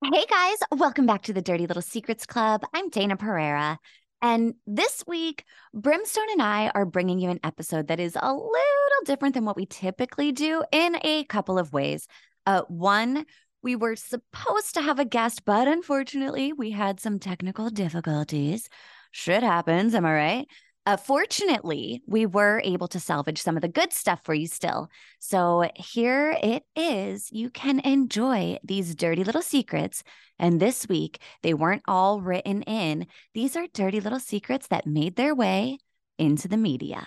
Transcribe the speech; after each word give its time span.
Hey 0.00 0.24
guys, 0.30 0.58
welcome 0.70 1.06
back 1.06 1.24
to 1.24 1.32
the 1.32 1.42
Dirty 1.42 1.66
Little 1.66 1.82
Secrets 1.82 2.24
Club. 2.24 2.62
I'm 2.72 2.88
Dayna 2.88 3.18
Pereira. 3.18 3.80
And 4.22 4.54
this 4.64 5.02
week, 5.08 5.44
Brimstone 5.74 6.30
and 6.30 6.40
I 6.40 6.70
are 6.72 6.86
bringing 6.86 7.18
you 7.18 7.30
an 7.30 7.40
episode 7.42 7.88
that 7.88 7.98
is 7.98 8.16
a 8.16 8.32
little 8.32 9.04
different 9.04 9.34
than 9.34 9.44
what 9.44 9.56
we 9.56 9.66
typically 9.66 10.30
do 10.30 10.62
in 10.70 10.96
a 11.02 11.24
couple 11.24 11.58
of 11.58 11.72
ways. 11.72 12.06
Uh, 12.46 12.62
one, 12.68 13.26
we 13.64 13.74
were 13.74 13.96
supposed 13.96 14.74
to 14.74 14.82
have 14.82 15.00
a 15.00 15.04
guest, 15.04 15.44
but 15.44 15.66
unfortunately, 15.66 16.52
we 16.52 16.70
had 16.70 17.00
some 17.00 17.18
technical 17.18 17.68
difficulties. 17.68 18.68
Shit 19.10 19.42
happens, 19.42 19.96
am 19.96 20.06
I 20.06 20.14
right? 20.14 20.46
Uh, 20.88 20.96
fortunately, 20.96 22.00
we 22.06 22.24
were 22.24 22.62
able 22.64 22.88
to 22.88 22.98
salvage 22.98 23.42
some 23.42 23.56
of 23.56 23.60
the 23.60 23.68
good 23.68 23.92
stuff 23.92 24.20
for 24.24 24.32
you 24.32 24.46
still. 24.46 24.88
So 25.18 25.68
here 25.76 26.34
it 26.42 26.62
is. 26.74 27.30
You 27.30 27.50
can 27.50 27.80
enjoy 27.80 28.56
these 28.64 28.94
dirty 28.94 29.22
little 29.22 29.42
secrets. 29.42 30.02
And 30.38 30.58
this 30.58 30.88
week, 30.88 31.20
they 31.42 31.52
weren't 31.52 31.82
all 31.86 32.22
written 32.22 32.62
in. 32.62 33.06
These 33.34 33.54
are 33.54 33.66
dirty 33.74 34.00
little 34.00 34.18
secrets 34.18 34.68
that 34.68 34.86
made 34.86 35.16
their 35.16 35.34
way 35.34 35.76
into 36.18 36.48
the 36.48 36.56
media. 36.56 37.06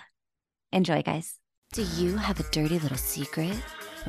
Enjoy, 0.72 1.02
guys. 1.02 1.40
Do 1.72 1.82
you 1.82 2.18
have 2.18 2.38
a 2.38 2.48
dirty 2.52 2.78
little 2.78 2.96
secret? 2.96 3.56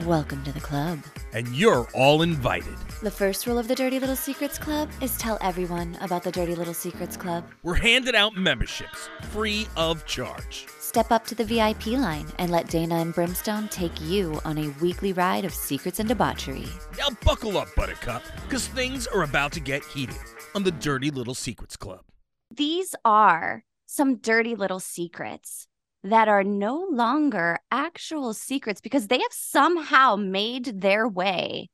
Welcome 0.02 0.44
to 0.46 0.52
the 0.52 0.60
club. 0.60 1.00
And 1.34 1.48
you're 1.50 1.88
all 1.94 2.24
invited. 2.24 2.76
The 3.04 3.12
first 3.12 3.46
rule 3.46 3.60
of 3.60 3.68
the 3.68 3.76
Dirty 3.76 4.00
Little 4.00 4.16
Secrets 4.16 4.58
Club 4.58 4.90
is 5.02 5.16
tell 5.20 5.38
everyone 5.40 6.00
about 6.02 6.24
the 6.24 6.32
Dirty 6.32 6.56
Little 6.56 6.74
Secrets 6.74 7.16
Club. 7.16 7.46
We're 7.62 7.76
handing 7.76 8.16
out 8.16 8.36
memberships 8.36 9.08
free 9.30 9.68
of 9.78 10.04
charge. 10.08 10.66
Step 10.80 11.12
up 11.12 11.28
to 11.28 11.36
the 11.36 11.46
VIP 11.46 11.88
line 11.88 12.26
and 12.40 12.50
let 12.50 12.66
Dayna 12.66 13.04
and 13.04 13.14
Brimstone 13.14 13.68
take 13.68 14.02
you 14.02 14.42
on 14.44 14.58
a 14.58 14.70
weekly 14.82 15.14
ride 15.14 15.46
of 15.46 15.54
secrets 15.54 16.00
and 16.00 16.10
debauchery. 16.10 16.66
Now 16.98 17.10
buckle 17.24 17.60
up, 17.60 17.68
Buttercup, 17.76 18.24
because 18.48 18.68
things 18.68 19.06
are 19.06 19.22
about 19.22 19.52
to 19.52 19.60
get 19.60 19.86
heated 19.86 20.18
on 20.56 20.64
the 20.64 20.72
Dirty 20.72 21.12
Little 21.12 21.36
Secrets 21.36 21.78
Club. 21.78 22.02
These 22.50 22.96
are 23.06 23.64
some 23.86 24.16
dirty 24.16 24.56
little 24.56 24.80
secrets 24.80 25.68
that 26.04 26.28
are 26.28 26.44
no 26.44 26.88
longer 26.92 27.60
actual 27.72 28.34
secrets 28.34 28.82
because 28.82 29.08
they 29.08 29.20
have 29.20 29.32
somehow 29.32 30.16
made 30.16 30.82
their 30.82 31.08
way 31.08 31.70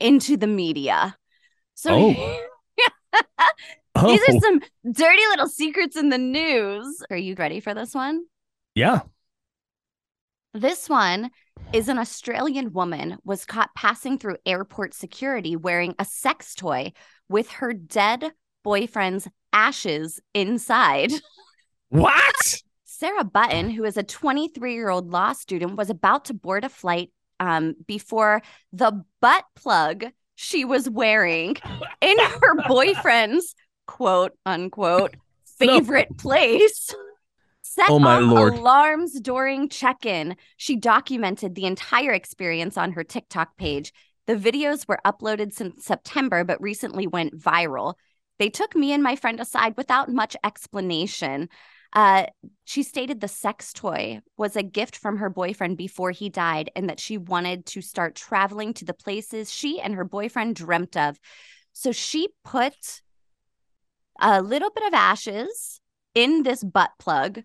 into 0.00 0.36
the 0.36 0.46
media. 0.48 1.16
So 1.74 1.90
Oh. 1.94 2.40
oh. 3.94 4.08
these 4.08 4.20
Oh, 4.28 4.36
are 4.36 4.40
some 4.40 4.60
dirty 4.90 5.22
little 5.30 5.48
secrets 5.48 5.96
in 5.96 6.08
the 6.08 6.18
news. 6.18 7.02
Are 7.10 7.16
you 7.16 7.34
ready 7.36 7.60
for 7.60 7.74
this 7.74 7.94
one? 7.94 8.24
yeah. 8.74 9.00
This 10.54 10.88
one 10.88 11.30
is 11.72 11.88
an 11.88 11.98
Australian 11.98 12.72
woman 12.74 13.16
was 13.24 13.46
caught 13.46 13.70
passing 13.74 14.18
through 14.18 14.36
airport 14.44 14.92
security 14.92 15.56
wearing 15.56 15.94
a 15.98 16.04
sex 16.04 16.54
toy 16.54 16.92
with 17.28 17.50
her 17.52 17.72
dead 17.72 18.32
boyfriend's 18.62 19.28
ashes 19.52 20.20
inside. 20.34 21.12
What? 21.88 22.62
Sarah 23.02 23.24
Button, 23.24 23.68
who 23.68 23.82
is 23.82 23.96
a 23.96 24.04
23 24.04 24.74
year 24.74 24.88
old 24.88 25.10
law 25.10 25.32
student, 25.32 25.74
was 25.74 25.90
about 25.90 26.26
to 26.26 26.34
board 26.34 26.62
a 26.62 26.68
flight 26.68 27.10
um, 27.40 27.74
before 27.88 28.42
the 28.72 29.04
butt 29.20 29.44
plug 29.56 30.04
she 30.36 30.64
was 30.64 30.88
wearing 30.88 31.56
in 32.00 32.16
her 32.20 32.54
boyfriend's 32.68 33.56
quote 33.88 34.34
unquote 34.46 35.16
No. 35.60 35.80
favorite 35.80 36.16
place 36.16 36.94
set 37.62 37.90
Oh, 37.90 37.98
my 37.98 38.18
off 38.18 38.22
Lord. 38.22 38.54
alarms 38.54 39.18
during 39.20 39.68
check 39.68 40.06
in. 40.06 40.36
She 40.56 40.76
documented 40.76 41.56
the 41.56 41.64
entire 41.64 42.12
experience 42.12 42.76
on 42.76 42.92
her 42.92 43.02
TikTok 43.02 43.56
page. 43.56 43.92
The 44.28 44.36
videos 44.36 44.86
were 44.86 45.00
uploaded 45.04 45.52
since 45.52 45.84
September, 45.84 46.44
but 46.44 46.62
recently 46.62 47.08
went 47.08 47.36
viral. 47.36 47.94
They 48.38 48.48
took 48.48 48.76
me 48.76 48.92
and 48.92 49.02
my 49.02 49.16
friend 49.16 49.40
aside 49.40 49.74
without 49.76 50.08
much 50.08 50.36
explanation. 50.44 51.48
Uh, 51.92 52.26
she 52.64 52.82
stated 52.82 53.20
the 53.20 53.28
sex 53.28 53.72
toy 53.72 54.20
was 54.38 54.56
a 54.56 54.62
gift 54.62 54.96
from 54.96 55.18
her 55.18 55.28
boyfriend 55.28 55.76
before 55.76 56.10
he 56.10 56.30
died 56.30 56.70
and 56.74 56.88
that 56.88 57.00
she 57.00 57.18
wanted 57.18 57.66
to 57.66 57.82
start 57.82 58.14
traveling 58.14 58.72
to 58.72 58.84
the 58.84 58.94
places 58.94 59.52
she 59.52 59.80
and 59.80 59.94
her 59.94 60.04
boyfriend 60.04 60.56
dreamt 60.56 60.96
of. 60.96 61.18
So 61.74 61.92
she 61.92 62.28
put 62.44 63.02
a 64.20 64.40
little 64.40 64.70
bit 64.70 64.86
of 64.86 64.94
ashes 64.94 65.80
in 66.14 66.42
this 66.42 66.62
butt 66.62 66.92
plug, 66.98 67.42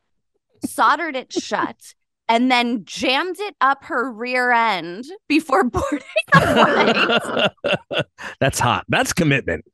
soldered 0.65 1.15
it 1.15 1.33
shut, 1.33 1.93
and 2.29 2.51
then 2.51 2.83
jammed 2.85 3.39
it 3.39 3.55
up 3.61 3.85
her 3.85 4.11
rear 4.11 4.51
end 4.51 5.05
before 5.27 5.63
boarding 5.69 5.99
the 6.33 7.51
flight. 7.61 8.05
That's 8.39 8.59
hot. 8.59 8.85
That's 8.87 9.13
commitment. 9.13 9.65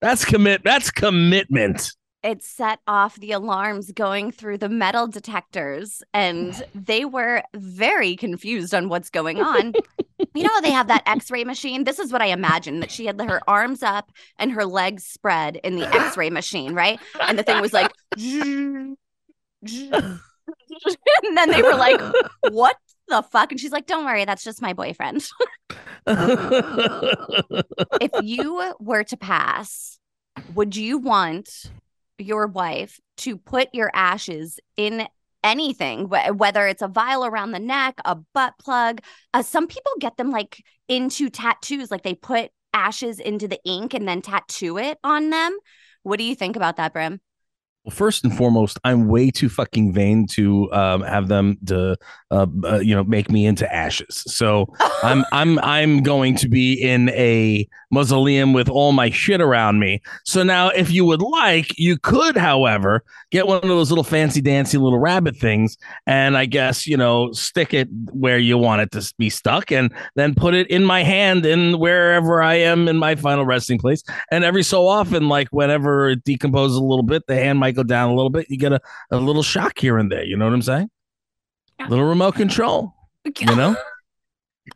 That's 0.00 0.24
commit. 0.24 0.62
That's 0.64 0.90
commitment. 0.90 1.92
It 2.22 2.42
set 2.42 2.80
off 2.86 3.16
the 3.16 3.32
alarms 3.32 3.92
going 3.92 4.30
through 4.30 4.58
the 4.58 4.68
metal 4.68 5.06
detectors 5.06 6.02
and 6.12 6.62
they 6.74 7.04
were 7.04 7.42
very 7.54 8.16
confused 8.16 8.74
on 8.74 8.88
what's 8.88 9.10
going 9.10 9.40
on. 9.40 9.74
You 10.34 10.44
know 10.44 10.60
they 10.60 10.70
have 10.70 10.88
that 10.88 11.02
x-ray 11.06 11.44
machine? 11.44 11.84
This 11.84 11.98
is 11.98 12.12
what 12.12 12.20
i 12.20 12.26
imagine 12.26 12.80
that 12.80 12.90
she 12.90 13.06
had 13.06 13.18
her 13.18 13.40
arms 13.48 13.82
up 13.82 14.12
and 14.38 14.52
her 14.52 14.66
legs 14.66 15.02
spread 15.02 15.56
in 15.64 15.76
the 15.76 15.88
x-ray 15.88 16.28
machine 16.28 16.74
right? 16.74 17.00
And 17.22 17.38
the 17.38 17.42
thing 17.42 17.58
was 17.58 17.72
like 17.72 17.90
and 18.18 18.98
then 21.34 21.50
they 21.50 21.62
were 21.62 21.74
like 21.74 21.98
what 22.50 22.76
the 23.08 23.22
fuck? 23.22 23.50
And 23.50 23.58
she's 23.58 23.72
like 23.72 23.86
don't 23.86 24.04
worry 24.04 24.26
that's 24.26 24.44
just 24.44 24.60
my 24.60 24.74
boyfriend. 24.74 25.26
If 26.06 27.64
you 28.22 28.74
were 28.78 29.04
to 29.04 29.16
pass, 29.16 29.98
would 30.54 30.76
you 30.76 30.98
want 30.98 31.70
your 32.20 32.46
wife 32.46 33.00
to 33.18 33.36
put 33.36 33.68
your 33.72 33.90
ashes 33.94 34.58
in 34.76 35.06
anything, 35.42 36.06
wh- 36.06 36.36
whether 36.36 36.66
it's 36.66 36.82
a 36.82 36.88
vial 36.88 37.24
around 37.24 37.52
the 37.52 37.58
neck, 37.58 38.00
a 38.04 38.14
butt 38.14 38.54
plug? 38.58 39.00
Uh, 39.32 39.42
some 39.42 39.66
people 39.66 39.92
get 39.98 40.16
them 40.16 40.30
like 40.30 40.62
into 40.88 41.30
tattoos, 41.30 41.90
like 41.90 42.02
they 42.02 42.14
put 42.14 42.50
ashes 42.72 43.18
into 43.18 43.48
the 43.48 43.60
ink 43.64 43.94
and 43.94 44.06
then 44.06 44.22
tattoo 44.22 44.78
it 44.78 44.98
on 45.02 45.30
them. 45.30 45.58
What 46.02 46.18
do 46.18 46.24
you 46.24 46.34
think 46.34 46.56
about 46.56 46.76
that, 46.76 46.92
Brim? 46.92 47.20
Well, 47.90 47.96
first 47.96 48.22
and 48.22 48.36
foremost, 48.36 48.78
I'm 48.84 49.08
way 49.08 49.32
too 49.32 49.48
fucking 49.48 49.92
vain 49.92 50.28
to 50.28 50.72
um, 50.72 51.02
have 51.02 51.26
them 51.26 51.58
to, 51.66 51.96
uh, 52.30 52.46
uh, 52.62 52.78
you 52.78 52.94
know, 52.94 53.02
make 53.02 53.28
me 53.32 53.44
into 53.44 53.72
ashes. 53.74 54.22
So 54.28 54.72
I'm 55.02 55.24
I'm 55.32 55.58
I'm 55.58 56.04
going 56.04 56.36
to 56.36 56.48
be 56.48 56.74
in 56.74 57.08
a 57.08 57.68
mausoleum 57.90 58.52
with 58.52 58.68
all 58.68 58.92
my 58.92 59.10
shit 59.10 59.40
around 59.40 59.80
me. 59.80 60.00
So 60.24 60.44
now, 60.44 60.68
if 60.68 60.92
you 60.92 61.04
would 61.04 61.20
like, 61.20 61.76
you 61.76 61.98
could, 61.98 62.36
however, 62.36 63.02
get 63.32 63.48
one 63.48 63.56
of 63.56 63.68
those 63.68 63.90
little 63.90 64.04
fancy 64.04 64.40
dancy 64.40 64.78
little 64.78 65.00
rabbit 65.00 65.36
things, 65.36 65.76
and 66.06 66.36
I 66.36 66.46
guess 66.46 66.86
you 66.86 66.96
know, 66.96 67.32
stick 67.32 67.74
it 67.74 67.88
where 68.12 68.38
you 68.38 68.56
want 68.56 68.82
it 68.82 68.92
to 68.92 69.14
be 69.18 69.30
stuck, 69.30 69.72
and 69.72 69.92
then 70.14 70.36
put 70.36 70.54
it 70.54 70.68
in 70.68 70.84
my 70.84 71.02
hand 71.02 71.44
in 71.44 71.80
wherever 71.80 72.40
I 72.40 72.54
am 72.54 72.86
in 72.86 72.98
my 72.98 73.16
final 73.16 73.44
resting 73.44 73.80
place. 73.80 74.04
And 74.30 74.44
every 74.44 74.62
so 74.62 74.86
often, 74.86 75.28
like 75.28 75.48
whenever 75.48 76.10
it 76.10 76.22
decomposes 76.22 76.76
a 76.76 76.84
little 76.84 77.02
bit, 77.02 77.26
the 77.26 77.34
hand 77.34 77.58
might 77.58 77.74
go 77.80 77.86
down 77.86 78.10
a 78.10 78.14
little 78.14 78.30
bit. 78.30 78.46
You 78.50 78.56
get 78.56 78.72
a, 78.72 78.80
a 79.10 79.16
little 79.16 79.42
shock 79.42 79.78
here 79.78 79.98
and 79.98 80.10
there. 80.10 80.24
You 80.24 80.36
know 80.36 80.44
what 80.44 80.54
I'm 80.54 80.62
saying? 80.62 80.90
Little 81.88 82.04
remote 82.04 82.34
control. 82.34 82.94
You 83.24 83.56
know. 83.56 83.76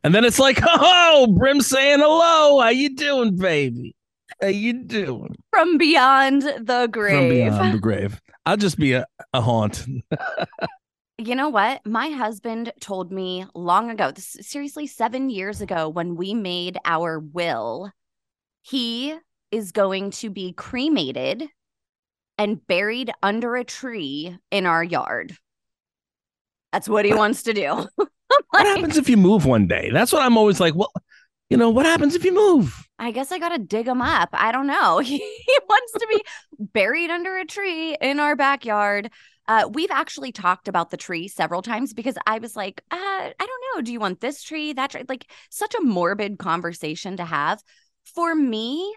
And 0.03 0.15
then 0.15 0.25
it's 0.25 0.39
like, 0.39 0.59
oh, 0.67 1.35
Brim 1.39 1.61
saying 1.61 2.01
hello. 2.01 2.61
How 2.61 2.71
you 2.71 2.95
doing, 2.95 3.37
baby? 3.37 3.95
How 4.41 4.49
you 4.49 4.85
doing? 4.85 5.37
From 5.51 5.79
beyond 5.79 6.43
the 6.43 6.89
grave. 6.91 7.19
From 7.19 7.29
beyond 7.29 7.75
the 7.75 7.79
grave. 7.79 8.21
I'll 8.47 8.57
just 8.57 8.79
be 8.79 8.93
a, 8.93 9.07
a 9.33 9.41
haunt. 9.41 9.87
You 11.17 11.37
know 11.37 11.49
what? 11.49 11.81
My 11.87 12.09
husband 12.09 12.73
told 12.81 13.13
me 13.13 13.47
long 13.55 13.89
ago, 13.89 14.11
this 14.11 14.37
seriously 14.41 14.89
7 14.89 15.31
years 15.31 15.61
ago 15.61 15.89
when 15.89 16.17
we 16.17 16.35
made 16.35 16.77
our 16.85 17.21
will, 17.21 17.93
he 18.63 19.17
is 19.53 19.71
going 19.71 20.11
to 20.11 20.29
be 20.29 20.53
cremated 20.55 21.49
and 22.39 22.67
buried 22.67 23.13
under 23.23 23.57
a 23.57 23.65
tree 23.65 24.37
in 24.51 24.67
our 24.67 24.83
yard. 24.83 25.37
That's 26.73 26.89
what 26.89 27.05
he 27.05 27.15
wants 27.15 27.45
to 27.45 27.53
do. 27.53 27.87
What 28.51 28.67
happens 28.67 28.97
if 28.97 29.09
you 29.09 29.17
move 29.17 29.45
one 29.47 29.69
day? 29.69 29.91
That's 29.93 30.13
what 30.13 30.23
I'm 30.23 30.37
always 30.37 30.59
like. 30.59 30.75
Well, 30.75 30.93
you 31.51 31.57
know, 31.57 31.71
what 31.71 31.87
happens 31.87 32.15
if 32.15 32.25
you 32.25 32.33
move? 32.33 32.89
I 32.99 33.11
guess 33.11 33.31
I 33.31 33.39
got 33.39 33.51
to 33.51 33.59
dig 33.59 33.87
him 33.87 34.03
up. 34.03 34.31
I 34.33 34.51
don't 34.51 34.67
know. 34.67 34.99
He, 35.05 35.19
he 35.19 35.59
wants 35.69 35.93
to 35.93 36.07
be 36.09 36.23
buried 36.59 37.11
under 37.11 37.37
a 37.37 37.45
tree 37.45 37.97
in 38.01 38.19
our 38.19 38.35
backyard. 38.35 39.11
Uh, 39.47 39.69
we've 39.73 39.91
actually 39.91 40.33
talked 40.33 40.69
about 40.69 40.91
the 40.91 40.97
tree 40.97 41.29
several 41.29 41.63
times 41.63 41.93
because 41.93 42.17
I 42.27 42.39
was 42.39 42.57
like, 42.57 42.83
uh, 42.91 42.97
I 42.97 43.35
don't 43.39 43.77
know. 43.77 43.83
Do 43.83 43.93
you 43.93 44.01
want 44.01 44.21
this 44.21 44.43
tree, 44.43 44.73
that 44.73 44.91
tree? 44.91 45.05
Like, 45.09 45.31
such 45.51 45.75
a 45.75 45.83
morbid 45.83 46.39
conversation 46.39 47.17
to 47.19 47.25
have. 47.25 47.63
For 48.05 48.35
me, 48.35 48.95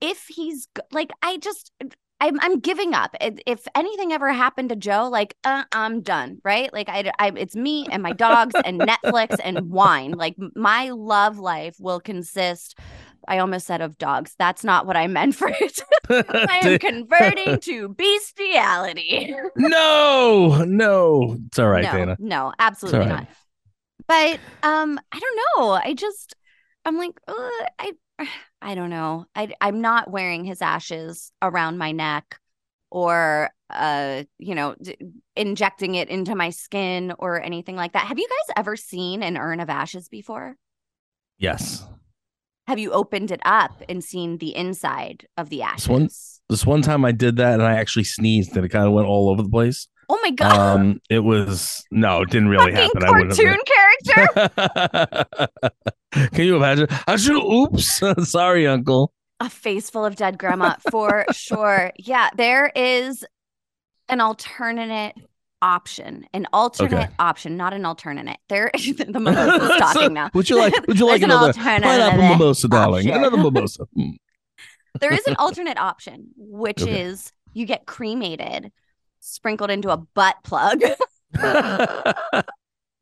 if 0.00 0.26
he's 0.28 0.68
like, 0.92 1.10
I 1.20 1.38
just, 1.38 1.72
I'm 2.20 2.38
I'm 2.40 2.58
giving 2.60 2.94
up. 2.94 3.14
If, 3.20 3.66
anything 3.74 4.12
ever 4.12 4.32
happened 4.32 4.70
to 4.70 4.76
Joe, 4.76 5.08
like 5.10 5.36
uh, 5.44 5.64
I'm 5.72 6.02
done, 6.02 6.38
right? 6.44 6.72
Like 6.72 6.88
I, 6.88 7.10
I, 7.18 7.28
it's 7.36 7.54
me 7.54 7.86
and 7.90 8.02
my 8.02 8.12
dogs 8.12 8.54
and 8.64 8.80
Netflix 8.80 9.36
and 9.42 9.70
wine. 9.70 10.12
Like 10.12 10.34
my 10.56 10.90
love 10.90 11.38
life 11.38 11.76
will 11.78 12.00
consist. 12.00 12.78
I 13.26 13.38
almost 13.38 13.66
said 13.66 13.80
of 13.82 13.98
dogs. 13.98 14.34
That's 14.38 14.64
not 14.64 14.86
what 14.86 14.96
I 14.96 15.06
meant 15.06 15.34
for 15.34 15.48
it. 15.48 15.80
I 16.08 16.60
am 16.62 16.78
converting 16.80 17.60
to 17.60 17.88
bestiality. 17.90 19.34
no, 19.56 20.64
no, 20.64 21.36
it's 21.46 21.58
all 21.58 21.68
right, 21.68 21.84
no, 21.84 21.90
Dayna. 21.90 22.16
No, 22.18 22.52
absolutely 22.58 23.00
right. 23.00 23.08
not. 23.08 23.28
But 24.08 24.40
um, 24.62 24.98
I 25.12 25.18
don't 25.20 25.38
know. 25.56 25.70
I 25.72 25.94
just 25.94 26.34
I'm 26.84 26.96
like, 26.96 27.20
uh, 27.28 27.50
I 27.78 27.92
I 28.60 28.74
don't 28.74 28.90
know. 28.90 29.26
I 29.34 29.52
I'm 29.60 29.80
not 29.80 30.10
wearing 30.10 30.44
his 30.44 30.60
ashes 30.62 31.32
around 31.40 31.78
my 31.78 31.92
neck 31.92 32.38
or 32.90 33.50
uh 33.70 34.24
you 34.38 34.54
know 34.54 34.74
d- 34.80 34.96
injecting 35.36 35.94
it 35.94 36.08
into 36.08 36.34
my 36.34 36.50
skin 36.50 37.12
or 37.18 37.40
anything 37.40 37.76
like 37.76 37.92
that. 37.92 38.06
Have 38.06 38.18
you 38.18 38.26
guys 38.28 38.54
ever 38.56 38.76
seen 38.76 39.22
an 39.22 39.36
urn 39.36 39.60
of 39.60 39.68
ashes 39.70 40.08
before? 40.08 40.56
Yes, 41.38 41.86
Have 42.66 42.78
you 42.80 42.90
opened 42.92 43.30
it 43.30 43.40
up 43.44 43.80
and 43.88 44.02
seen 44.02 44.38
the 44.38 44.54
inside 44.56 45.26
of 45.36 45.50
the 45.50 45.62
ashes? 45.62 45.88
one- 45.88 46.08
this 46.50 46.64
one 46.66 46.80
time 46.82 47.04
I 47.04 47.12
did 47.12 47.36
that 47.36 47.54
and 47.54 47.62
I 47.62 47.74
actually 47.76 48.04
sneezed 48.04 48.56
and 48.56 48.64
it 48.64 48.70
kind 48.70 48.86
of 48.86 48.92
went 48.92 49.06
all 49.06 49.28
over 49.28 49.42
the 49.42 49.48
place. 49.50 49.86
Oh 50.08 50.18
my 50.22 50.30
god. 50.30 50.58
Um, 50.58 51.00
it 51.10 51.18
was 51.20 51.84
no, 51.90 52.22
it 52.22 52.30
didn't 52.30 52.48
really 52.48 52.72
Fucking 52.72 52.90
happen. 52.94 53.04
I 53.04 53.06
cartoon 53.08 53.58
character. 54.04 55.48
Can 56.34 56.44
you 56.44 56.56
imagine? 56.56 56.86
I 57.06 57.16
should. 57.16 57.36
Oops, 57.36 58.02
sorry, 58.30 58.66
Uncle. 58.66 59.12
a 59.40 59.48
face 59.50 59.90
full 59.90 60.04
of 60.04 60.16
dead 60.16 60.38
grandma 60.38 60.74
for 60.90 61.24
sure. 61.32 61.92
Yeah, 61.98 62.30
there 62.36 62.70
is 62.74 63.24
an 64.08 64.20
alternate 64.20 65.14
option, 65.60 66.24
an 66.32 66.46
alternate 66.52 66.94
Okay. 66.94 67.08
option, 67.18 67.56
not 67.56 67.74
an 67.74 67.84
alternate. 67.84 68.38
There, 68.48 68.70
the 68.74 69.06
mimosa's 69.20 69.76
talking 69.78 70.12
now. 70.14 70.30
Would 70.34 70.48
you 70.48 70.56
like? 70.56 70.74
Would 70.86 70.98
you 70.98 71.06
like 71.06 71.20
There's 71.20 71.30
an 71.32 71.36
another 71.38 71.52
pineapple 71.52 72.18
mimosa, 72.28 72.68
darling? 72.68 73.08
option. 73.10 73.22
Another 73.24 73.36
mimosa. 73.36 73.86
Mm. 73.96 74.16
There 75.00 75.12
is 75.12 75.26
an 75.26 75.36
alternate 75.36 75.78
option, 75.78 76.28
which 76.36 76.82
Okay. 76.82 77.02
is 77.02 77.32
you 77.52 77.66
get 77.66 77.86
cremated, 77.86 78.72
sprinkled 79.20 79.70
into 79.70 79.90
a 79.90 79.96
butt 79.98 80.36
plug, 80.42 80.80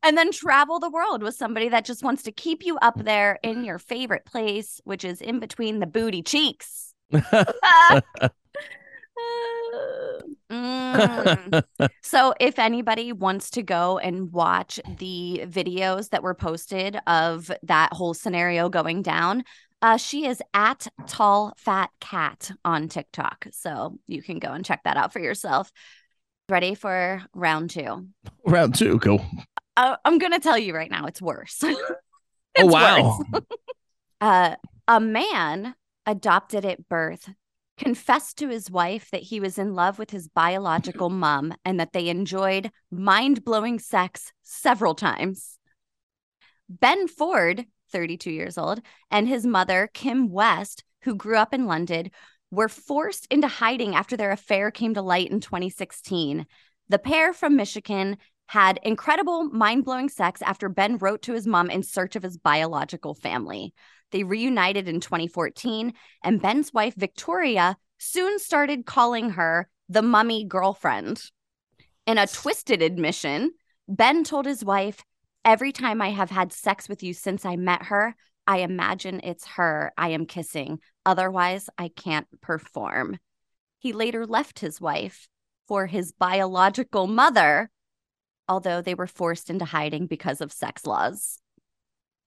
and 0.07 0.17
then 0.17 0.31
travel 0.31 0.79
the 0.79 0.89
world 0.89 1.21
with 1.21 1.35
somebody 1.35 1.67
that 1.67 1.83
just 1.83 2.01
wants 2.01 2.23
to 2.23 2.31
keep 2.31 2.65
you 2.65 2.77
up 2.77 3.03
there 3.03 3.39
in 3.43 3.65
your 3.65 3.77
favorite 3.77 4.23
place, 4.25 4.79
which 4.85 5.03
is 5.03 5.19
in 5.19 5.39
between 5.39 5.79
the 5.79 5.85
booty 5.85 6.23
cheeks. 6.23 6.93
Mm. 10.49 11.63
So, 12.01 12.33
if 12.39 12.57
anybody 12.59 13.11
wants 13.11 13.49
to 13.51 13.63
go 13.63 13.97
and 13.97 14.31
watch 14.31 14.79
the 14.99 15.41
videos 15.45 16.09
that 16.09 16.23
were 16.23 16.35
posted 16.35 16.97
of 17.05 17.51
that 17.63 17.91
whole 17.93 18.13
scenario 18.13 18.69
going 18.69 19.01
down, 19.01 19.43
uh, 19.81 19.97
she 19.97 20.25
is 20.25 20.41
at 20.53 20.87
Tall 21.07 21.53
Fat 21.57 21.89
Cat 21.99 22.51
on 22.63 22.87
TikTok. 22.87 23.47
So, 23.51 23.97
you 24.07 24.21
can 24.21 24.39
go 24.39 24.53
and 24.53 24.63
check 24.63 24.81
that 24.85 24.97
out 24.97 25.11
for 25.11 25.19
yourself. 25.19 25.71
Ready 26.47 26.75
for 26.75 27.23
round 27.33 27.71
two? 27.71 28.07
Round 28.45 28.73
two, 28.73 28.99
go. 28.99 29.19
Uh, 29.77 29.95
I'm 30.03 30.17
going 30.17 30.33
to 30.33 30.39
tell 30.39 30.57
you 30.57 30.75
right 30.75 30.89
now, 30.89 31.05
it's 31.05 31.21
worse. 31.21 31.59
oh 31.63 31.85
wow! 32.57 33.19
worse. 33.31 33.43
Uh, 34.19 34.55
a 34.87 34.99
man 34.99 35.75
adopted 36.07 36.65
at 36.65 36.89
birth 36.89 37.29
confessed 37.77 38.39
to 38.39 38.49
his 38.49 38.71
wife 38.71 39.11
that 39.11 39.21
he 39.21 39.39
was 39.39 39.59
in 39.59 39.75
love 39.75 39.99
with 39.99 40.09
his 40.09 40.27
biological 40.27 41.11
mom 41.11 41.53
and 41.63 41.79
that 41.79 41.93
they 41.93 42.09
enjoyed 42.09 42.71
mind 42.89 43.45
blowing 43.45 43.77
sex 43.77 44.33
several 44.41 44.95
times. 44.95 45.59
Ben 46.67 47.07
Ford, 47.07 47.67
32 47.91 48.31
years 48.31 48.57
old, 48.57 48.81
and 49.11 49.27
his 49.27 49.45
mother, 49.45 49.87
Kim 49.93 50.31
West, 50.31 50.83
who 51.03 51.13
grew 51.13 51.37
up 51.37 51.53
in 51.53 51.67
London, 51.67 52.09
were 52.49 52.69
forced 52.69 53.27
into 53.29 53.47
hiding 53.47 53.93
after 53.93 54.17
their 54.17 54.31
affair 54.31 54.71
came 54.71 54.95
to 54.95 55.01
light 55.03 55.29
in 55.29 55.41
2016. 55.41 56.47
The 56.89 56.99
pair 56.99 57.33
from 57.33 57.55
Michigan 57.55 58.17
had 58.47 58.79
incredible, 58.83 59.43
mind 59.45 59.85
blowing 59.85 60.09
sex 60.09 60.41
after 60.41 60.69
Ben 60.69 60.97
wrote 60.97 61.21
to 61.23 61.33
his 61.33 61.45
mom 61.45 61.69
in 61.69 61.83
search 61.83 62.15
of 62.15 62.23
his 62.23 62.37
biological 62.37 63.13
family. 63.13 63.73
They 64.11 64.23
reunited 64.23 64.87
in 64.87 65.01
2014, 65.01 65.93
and 66.23 66.41
Ben's 66.41 66.73
wife, 66.73 66.95
Victoria, 66.95 67.77
soon 67.97 68.39
started 68.39 68.85
calling 68.85 69.31
her 69.31 69.69
the 69.89 70.01
mummy 70.01 70.45
girlfriend. 70.45 71.21
In 72.05 72.17
a 72.17 72.27
twisted 72.27 72.81
admission, 72.81 73.51
Ben 73.87 74.23
told 74.23 74.45
his 74.45 74.63
wife, 74.63 75.03
Every 75.43 75.71
time 75.71 76.01
I 76.01 76.09
have 76.09 76.29
had 76.29 76.51
sex 76.51 76.89
with 76.89 77.03
you 77.03 77.13
since 77.13 77.45
I 77.45 77.55
met 77.55 77.83
her, 77.83 78.15
I 78.45 78.59
imagine 78.59 79.21
it's 79.23 79.45
her 79.47 79.93
I 79.97 80.09
am 80.09 80.25
kissing. 80.25 80.79
Otherwise, 81.05 81.69
I 81.77 81.89
can't 81.89 82.27
perform. 82.41 83.17
He 83.79 83.93
later 83.93 84.25
left 84.25 84.59
his 84.59 84.81
wife 84.81 85.27
for 85.67 85.85
his 85.85 86.11
biological 86.11 87.07
mother, 87.07 87.69
although 88.47 88.81
they 88.81 88.95
were 88.95 89.07
forced 89.07 89.49
into 89.49 89.65
hiding 89.65 90.07
because 90.07 90.41
of 90.41 90.51
sex 90.51 90.85
laws. 90.85 91.39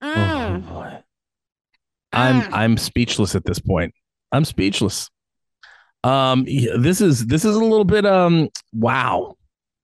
Oh, 0.02 0.06
Mm. 0.08 0.68
boy. 0.68 1.02
I'm 2.12 2.42
Mm. 2.42 2.48
I'm 2.52 2.76
speechless 2.76 3.34
at 3.34 3.44
this 3.44 3.58
point. 3.60 3.94
I'm 4.32 4.44
speechless. 4.44 5.10
Um, 6.02 6.44
this 6.46 7.00
is 7.00 7.26
this 7.26 7.44
is 7.44 7.54
a 7.54 7.60
little 7.60 7.84
bit 7.84 8.06
um. 8.06 8.48
Wow, 8.72 9.36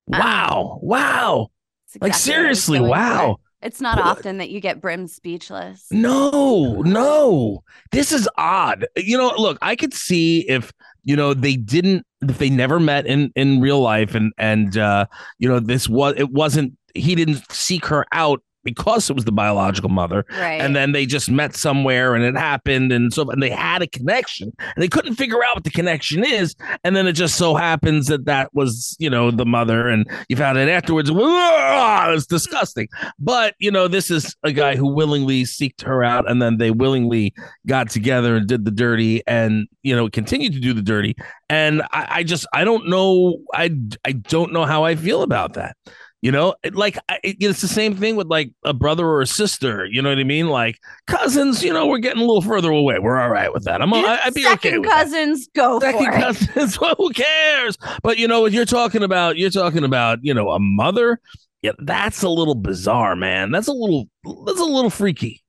wow, 0.06 0.78
wow. 0.82 1.48
It's 1.86 1.96
Like 2.00 2.08
exactly 2.10 2.32
what 2.32 2.46
I 2.46 2.48
was 2.48 2.64
seriously, 2.64 2.78
going 2.78 2.88
for. 2.88 2.96
wow. 2.98 3.36
It's 3.62 3.80
not 3.80 3.98
What? 3.98 4.06
often 4.06 4.38
that 4.38 4.50
you 4.50 4.60
get 4.60 4.80
Brim 4.80 5.06
speechless. 5.08 5.86
No, 5.90 6.82
no. 6.82 7.62
This 7.90 8.12
is 8.12 8.28
odd. 8.36 8.86
You 8.96 9.18
know, 9.18 9.32
look, 9.36 9.58
I 9.62 9.76
could 9.76 9.92
see 9.94 10.40
if, 10.48 10.72
you 11.06 11.14
know, 11.17 11.32
they 11.32 11.56
didn't 11.56 12.05
they 12.20 12.50
never 12.50 12.79
met 12.79 13.06
in 13.06 13.32
in 13.37 13.61
real 13.61 13.81
life. 13.81 14.14
And 14.14 14.32
and 14.37 14.76
uh, 14.76 15.06
you 15.38 15.49
know, 15.49 15.61
this 15.61 15.88
was 15.88 16.14
it 16.19 16.32
wasn't 16.32 16.76
he 16.94 17.14
didn't 17.14 17.50
seek 17.50 17.87
her 17.87 18.05
out 18.12 18.43
because 18.66 19.08
it 19.08 19.14
was 19.16 19.24
the 19.24 19.32
biological 19.32 19.88
mother 19.88 20.26
Right. 20.32 20.60
and 20.60 20.76
then 20.76 20.92
they 20.92 21.06
just 21.06 21.30
met 21.30 21.56
somewhere 21.56 22.14
and 22.14 22.22
it 22.22 22.36
happened 22.36 22.92
and 22.92 23.12
so 23.14 23.30
and 23.30 23.42
they 23.42 23.48
had 23.48 23.80
a 23.80 23.86
connection 23.86 24.52
and 24.58 24.82
they 24.82 24.88
couldn't 24.88 25.14
figure 25.14 25.42
out 25.42 25.54
what 25.54 25.64
the 25.64 25.70
connection 25.70 26.22
is 26.24 26.54
and 26.84 26.94
then 26.94 27.06
it 27.06 27.12
just 27.12 27.36
so 27.36 27.54
happens 27.54 28.08
that 28.08 28.26
that 28.26 28.52
was 28.52 28.94
you 28.98 29.08
know 29.08 29.30
the 29.30 29.46
mother 29.46 29.88
and 29.88 30.06
you 30.28 30.36
found 30.36 30.58
it 30.58 30.68
afterwards 30.68 31.08
"Ugh, 31.10 32.14
it's 32.14 32.26
disgusting 32.26 32.88
but 33.18 33.54
you 33.58 33.70
know 33.70 33.88
this 33.88 34.10
is 34.10 34.36
a 34.42 34.52
guy 34.52 34.76
who 34.76 34.92
willingly 34.92 35.44
seeked 35.44 35.82
her 35.82 36.02
out 36.04 36.28
and 36.30 36.42
then 36.42 36.58
they 36.58 36.70
willingly 36.70 37.32
got 37.66 37.88
together 37.88 38.36
and 38.36 38.46
did 38.46 38.64
the 38.64 38.70
dirty 38.70 39.22
and 39.26 39.66
you 39.82 39.94
know 39.94 40.08
continued 40.10 40.52
to 40.52 40.60
do 40.60 40.72
the 40.74 40.82
dirty 40.82 41.14
and 41.48 41.82
i, 41.93 42.06
I 42.10 42.22
just 42.24 42.46
i 42.52 42.64
don't 42.64 42.88
know 42.88 43.38
i 43.55 43.70
i 44.05 44.12
don't 44.12 44.52
know 44.52 44.64
how 44.64 44.84
i 44.84 44.96
feel 44.96 45.22
about 45.22 45.55
that 45.55 45.76
you 46.23 46.32
know, 46.32 46.55
like 46.73 46.96
it- 47.23 47.37
it's 47.41 47.61
the 47.61 47.69
same 47.69 47.94
thing 47.96 48.17
with 48.17 48.27
like 48.29 48.51
a 48.65 48.73
brother 48.73 49.06
or 49.06 49.20
a 49.20 49.27
sister. 49.27 49.87
You 49.87 50.03
know 50.03 50.08
what 50.08 50.19
I 50.19 50.25
mean? 50.25 50.49
Like 50.49 50.79
cousins. 51.06 51.63
You 51.63 51.73
know, 51.73 51.87
we're 51.87 51.99
getting 51.99 52.23
a 52.23 52.27
little 52.27 52.43
further 52.43 52.70
away. 52.70 52.99
We're 52.99 53.19
all 53.20 53.29
right 53.31 53.53
with 53.53 53.65
that. 53.65 53.82
I'm. 53.82 53.93
I, 53.94 54.20
I'd 54.25 54.35
be 54.35 54.43
Second 54.43 54.56
okay 54.58 54.79
with 54.79 54.89
that. 54.89 55.05
cousins, 55.05 55.49
go 55.55 55.79
Second 55.81 56.13
cousins. 56.13 56.79
Well, 56.81 56.94
who 56.99 57.11
cares? 57.11 57.77
But 58.03 58.19
you 58.19 58.27
know, 58.29 58.41
what 58.41 58.53
you're 58.53 58.65
talking 58.65 59.03
about, 59.03 59.37
you're 59.37 59.51
talking 59.51 59.85
about, 59.85 60.19
you 60.23 60.35
know, 60.35 60.51
a 60.51 60.58
mother. 60.58 61.20
Yeah, 61.63 61.73
that's 61.79 62.23
a 62.23 62.29
little 62.29 62.55
bizarre, 62.55 63.17
man. 63.17 63.51
That's 63.51 63.69
a 63.69 63.73
little. 63.73 64.08
That's 64.46 64.61
a 64.61 64.65
little 64.65 64.91
freaky. 64.91 65.43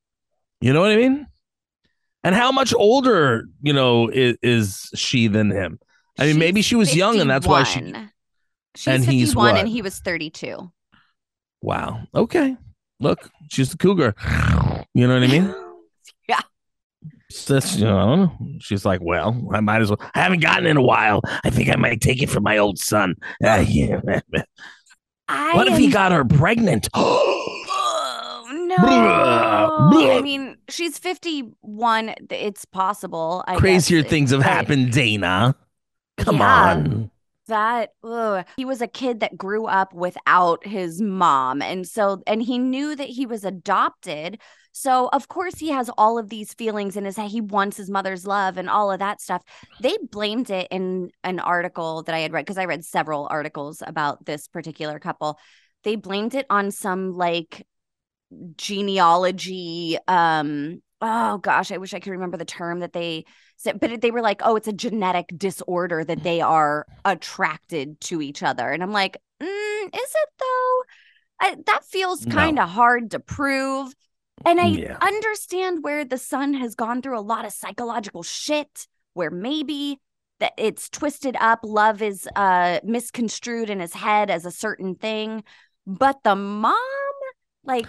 You 0.60 0.72
know 0.72 0.80
what 0.80 0.90
I 0.90 0.96
mean? 0.96 1.26
And 2.24 2.34
how 2.34 2.50
much 2.50 2.74
older, 2.74 3.44
you 3.62 3.72
know, 3.72 4.08
is, 4.08 4.36
is 4.42 4.90
she 4.94 5.28
than 5.28 5.50
him? 5.50 5.78
I 6.18 6.26
mean, 6.26 6.38
maybe 6.38 6.62
she 6.62 6.74
was 6.74 6.94
young 6.96 7.20
and 7.20 7.30
that's 7.30 7.46
why 7.46 7.62
she- 7.62 7.78
51. 7.80 8.10
She's 8.74 8.86
and 8.94 9.04
he's 9.04 9.30
51 9.30 9.44
what? 9.52 9.56
and 9.60 9.68
he 9.68 9.82
was 9.82 9.98
32. 10.00 10.70
Wow. 11.62 12.02
Okay. 12.14 12.56
Look, 13.00 13.30
she's 13.50 13.70
the 13.70 13.78
cougar. 13.78 14.14
You 14.94 15.06
know 15.06 15.14
what 15.14 15.22
I 15.22 15.26
mean? 15.28 15.54
Yeah. 16.28 16.40
So 17.30 17.54
That's 17.54 17.76
you 17.76 17.84
know, 17.84 17.98
I 17.98 18.04
don't 18.06 18.18
know. 18.20 18.58
She's 18.60 18.84
like, 18.84 19.00
well, 19.02 19.48
I 19.52 19.60
might 19.60 19.80
as 19.82 19.90
well. 19.90 20.00
I 20.14 20.20
haven't 20.22 20.40
gotten 20.40 20.66
in 20.66 20.76
a 20.76 20.82
while. 20.82 21.20
I 21.44 21.50
think 21.50 21.68
I 21.70 21.76
might 21.76 22.00
take 22.00 22.22
it 22.22 22.28
from 22.30 22.42
my 22.42 22.58
old 22.58 22.78
son. 22.78 23.14
Ah, 23.44 23.58
yeah. 23.60 24.00
I 25.28 25.54
What 25.54 25.68
if 25.68 25.76
he 25.78 25.90
got 25.90 26.12
her 26.12 26.24
pregnant? 26.24 26.88
Oh, 28.50 28.66
no. 29.90 30.10
I 30.10 30.20
mean, 30.22 30.56
she's 30.68 30.98
51. 30.98 32.14
It's 32.30 32.64
possible. 32.64 33.44
I 33.46 33.56
Crazier 33.56 34.02
guess, 34.02 34.10
things 34.10 34.30
have 34.30 34.42
happened, 34.42 34.88
Dayna. 34.92 35.54
Come 36.16 36.36
Yeah. 36.38 36.70
on. 36.70 37.10
That 37.48 37.90
ugh. 38.04 38.46
he 38.56 38.64
was 38.64 38.80
a 38.80 38.86
kid 38.86 39.20
that 39.20 39.36
grew 39.36 39.66
up 39.66 39.92
without 39.92 40.66
his 40.66 41.00
mom. 41.00 41.60
And 41.60 41.86
so, 41.86 42.22
and 42.26 42.42
he 42.42 42.58
knew 42.58 42.94
that 42.94 43.08
he 43.08 43.26
was 43.26 43.44
adopted. 43.44 44.40
So, 44.72 45.08
of 45.12 45.28
course, 45.28 45.58
he 45.58 45.70
has 45.70 45.90
all 45.98 46.18
of 46.18 46.28
these 46.28 46.54
feelings 46.54 46.96
and 46.96 47.04
his. 47.04 47.16
He 47.16 47.40
wants 47.40 47.76
his 47.76 47.90
mother's 47.90 48.26
love 48.26 48.58
and 48.58 48.70
all 48.70 48.92
of 48.92 49.00
that 49.00 49.20
stuff. 49.20 49.42
They 49.80 49.96
blamed 50.10 50.50
it 50.50 50.68
in 50.70 51.10
an 51.24 51.40
article 51.40 52.04
that 52.04 52.14
I 52.14 52.20
had 52.20 52.32
read 52.32 52.44
because 52.44 52.58
I 52.58 52.66
read 52.66 52.84
several 52.84 53.26
articles 53.30 53.82
about 53.84 54.24
this 54.24 54.46
particular 54.46 54.98
couple. 54.98 55.38
They 55.82 55.96
blamed 55.96 56.34
it 56.34 56.46
on 56.48 56.70
some 56.70 57.16
like 57.16 57.66
genealogy 58.56 59.96
um 60.06 60.82
oh 61.00 61.38
gosh 61.38 61.72
i 61.72 61.78
wish 61.78 61.94
i 61.94 62.00
could 62.00 62.10
remember 62.10 62.36
the 62.36 62.44
term 62.44 62.80
that 62.80 62.92
they 62.92 63.24
said 63.58 63.78
but 63.80 64.00
they 64.00 64.10
were 64.10 64.22
like 64.22 64.40
oh 64.44 64.56
it's 64.56 64.68
a 64.68 64.72
genetic 64.72 65.30
disorder 65.36 66.04
that 66.04 66.22
they 66.22 66.40
are 66.40 66.86
attracted 67.04 68.00
to 68.00 68.22
each 68.22 68.42
other 68.42 68.70
and 68.70 68.82
i'm 68.82 68.92
like 68.92 69.16
mm, 69.42 69.46
is 69.86 69.92
it 69.92 70.28
though 70.38 70.82
I, 71.40 71.56
that 71.66 71.84
feels 71.84 72.24
kind 72.24 72.58
of 72.58 72.68
no. 72.68 72.74
hard 72.74 73.10
to 73.12 73.20
prove 73.20 73.92
and 74.46 74.60
i 74.60 74.66
yeah. 74.66 74.96
understand 75.00 75.84
where 75.84 76.04
the 76.04 76.18
son 76.18 76.54
has 76.54 76.74
gone 76.74 77.02
through 77.02 77.18
a 77.18 77.20
lot 77.20 77.44
of 77.44 77.52
psychological 77.52 78.22
shit 78.22 78.86
where 79.14 79.30
maybe 79.30 80.00
that 80.40 80.52
it's 80.56 80.88
twisted 80.88 81.36
up 81.40 81.60
love 81.62 82.00
is 82.00 82.28
uh 82.36 82.80
misconstrued 82.84 83.70
in 83.70 83.80
his 83.80 83.92
head 83.92 84.30
as 84.30 84.46
a 84.46 84.50
certain 84.50 84.94
thing 84.94 85.44
but 85.86 86.16
the 86.24 86.34
mom 86.34 86.74
like 87.64 87.86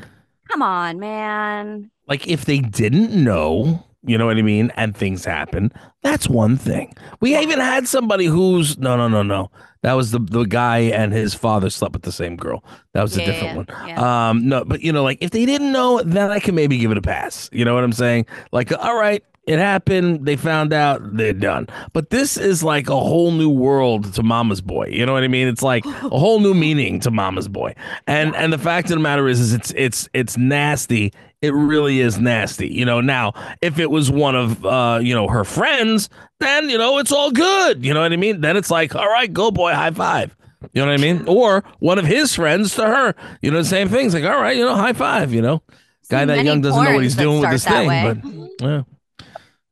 Come 0.49 0.61
on, 0.63 0.99
man. 0.99 1.91
Like 2.07 2.27
if 2.27 2.45
they 2.45 2.57
didn't 2.57 3.11
know, 3.11 3.85
you 4.09 4.17
know 4.17 4.25
what 4.25 4.37
I 4.37 4.41
mean, 4.41 4.71
and 4.75 4.95
things 4.95 5.23
happen, 5.23 5.71
that's 6.01 6.27
one 6.27 6.57
thing. 6.57 6.93
We 7.19 7.37
even 7.37 7.59
had 7.59 7.87
somebody 7.87 8.25
who's 8.25 8.77
no, 8.77 8.97
no, 8.97 9.07
no, 9.07 9.23
no. 9.23 9.51
That 9.81 9.93
was 9.93 10.11
the 10.11 10.19
the 10.19 10.43
guy 10.43 10.79
and 10.79 11.13
his 11.13 11.33
father 11.33 11.69
slept 11.69 11.93
with 11.93 12.01
the 12.01 12.11
same 12.11 12.35
girl. 12.35 12.63
That 12.93 13.01
was 13.01 13.15
a 13.15 13.21
yeah, 13.21 13.25
different 13.27 13.55
one. 13.55 13.87
Yeah. 13.87 14.29
Um, 14.29 14.49
no, 14.49 14.65
but 14.65 14.81
you 14.81 14.91
know, 14.91 15.03
like 15.03 15.19
if 15.21 15.31
they 15.31 15.45
didn't 15.45 15.71
know, 15.71 16.01
then 16.03 16.31
I 16.31 16.39
can 16.39 16.55
maybe 16.55 16.77
give 16.77 16.91
it 16.91 16.97
a 16.97 17.01
pass. 17.01 17.49
You 17.53 17.63
know 17.63 17.75
what 17.75 17.83
I'm 17.83 17.93
saying? 17.93 18.25
Like, 18.51 18.73
all 18.77 18.97
right, 18.97 19.23
it 19.49 19.57
happened. 19.57 20.27
They 20.27 20.35
found 20.35 20.73
out. 20.73 21.17
They're 21.17 21.33
done. 21.33 21.67
But 21.91 22.11
this 22.11 22.37
is 22.37 22.63
like 22.63 22.87
a 22.87 22.99
whole 22.99 23.31
new 23.31 23.49
world 23.49 24.13
to 24.13 24.21
Mama's 24.21 24.61
Boy. 24.61 24.89
You 24.91 25.07
know 25.07 25.13
what 25.13 25.23
I 25.23 25.27
mean? 25.27 25.47
It's 25.47 25.63
like 25.63 25.87
a 25.87 25.89
whole 26.19 26.39
new 26.39 26.53
meaning 26.53 26.99
to 26.99 27.09
Mama's 27.09 27.47
Boy. 27.47 27.73
And 28.05 28.35
and 28.35 28.53
the 28.53 28.59
fact 28.59 28.91
of 28.91 28.97
the 28.97 28.99
matter 28.99 29.27
is, 29.27 29.39
is 29.39 29.53
it's 29.53 29.73
it's 29.75 30.07
it's 30.13 30.37
nasty. 30.37 31.11
It 31.41 31.51
really 31.55 31.99
is 31.99 32.19
nasty. 32.19 32.67
You 32.67 32.85
know. 32.85 33.01
Now, 33.01 33.33
if 33.59 33.79
it 33.79 33.89
was 33.89 34.11
one 34.11 34.35
of 34.35 34.63
uh 34.63 34.99
you 35.01 35.15
know 35.15 35.27
her 35.27 35.43
friends, 35.43 36.09
then 36.39 36.69
you 36.69 36.77
know 36.77 36.99
it's 36.99 37.11
all 37.11 37.31
good. 37.31 37.83
You 37.83 37.95
know 37.95 38.01
what 38.01 38.13
I 38.13 38.17
mean? 38.17 38.41
Then 38.41 38.55
it's 38.55 38.69
like, 38.69 38.95
all 38.95 39.09
right, 39.09 39.33
go 39.33 39.49
boy, 39.49 39.73
high 39.73 39.89
five. 39.89 40.37
You 40.73 40.83
know 40.83 40.91
what 40.91 40.99
I 40.99 41.01
mean? 41.01 41.27
Or 41.27 41.63
one 41.79 41.97
of 41.97 42.05
his 42.05 42.35
friends 42.35 42.75
to 42.75 42.85
her. 42.85 43.15
You 43.41 43.49
know 43.49 43.57
the 43.57 43.65
same 43.65 43.89
things. 43.89 44.13
Like, 44.13 44.25
all 44.25 44.39
right, 44.39 44.55
you 44.55 44.63
know, 44.63 44.75
high 44.75 44.93
five. 44.93 45.33
You 45.33 45.41
know, 45.41 45.63
guy 46.07 46.25
that 46.25 46.45
young 46.45 46.61
doesn't 46.61 46.83
know 46.83 46.93
what 46.93 47.01
he's 47.01 47.15
doing 47.15 47.41
with 47.41 47.49
this 47.49 47.65
thing, 47.65 47.87
way. 47.87 48.13
but 48.13 48.31
yeah. 48.61 48.83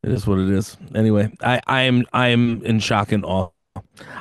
It 0.04 0.12
is 0.12 0.27
what 0.27 0.39
it 0.39 0.50
is. 0.50 0.77
Anyway, 0.96 1.32
I 1.42 1.62
I 1.68 1.82
am 1.82 2.06
I 2.13 2.27
am 2.27 2.63
in 2.63 2.80
shock 2.80 3.12
and 3.12 3.25
awe. 3.25 3.50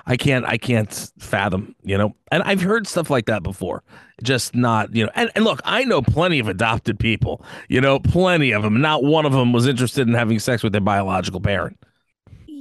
I 0.07 0.17
can't 0.17 0.45
I 0.45 0.59
can't 0.59 1.11
fathom, 1.19 1.75
you 1.83 1.99
know. 1.99 2.15
And 2.33 2.43
I've 2.43 2.63
heard 2.63 2.87
stuff 2.87 3.11
like 3.11 3.27
that 3.27 3.43
before. 3.43 3.83
Just 4.23 4.55
not, 4.55 4.95
you 4.95 5.05
know. 5.05 5.13
And, 5.15 5.31
and 5.35 5.45
look, 5.45 5.61
I 5.65 5.85
know 5.85 6.01
plenty 6.03 6.39
of 6.39 6.49
adopted 6.49 6.99
people, 6.99 7.45
you 7.69 7.81
know, 7.81 7.99
plenty 7.99 8.53
of 8.53 8.63
them. 8.63 8.81
Not 8.81 9.05
one 9.05 9.27
of 9.27 9.33
them 9.33 9.53
was 9.53 9.67
interested 9.67 10.09
in 10.09 10.15
having 10.15 10.39
sex 10.39 10.63
with 10.63 10.73
their 10.73 10.81
biological 10.81 11.41
parent. 11.41 11.79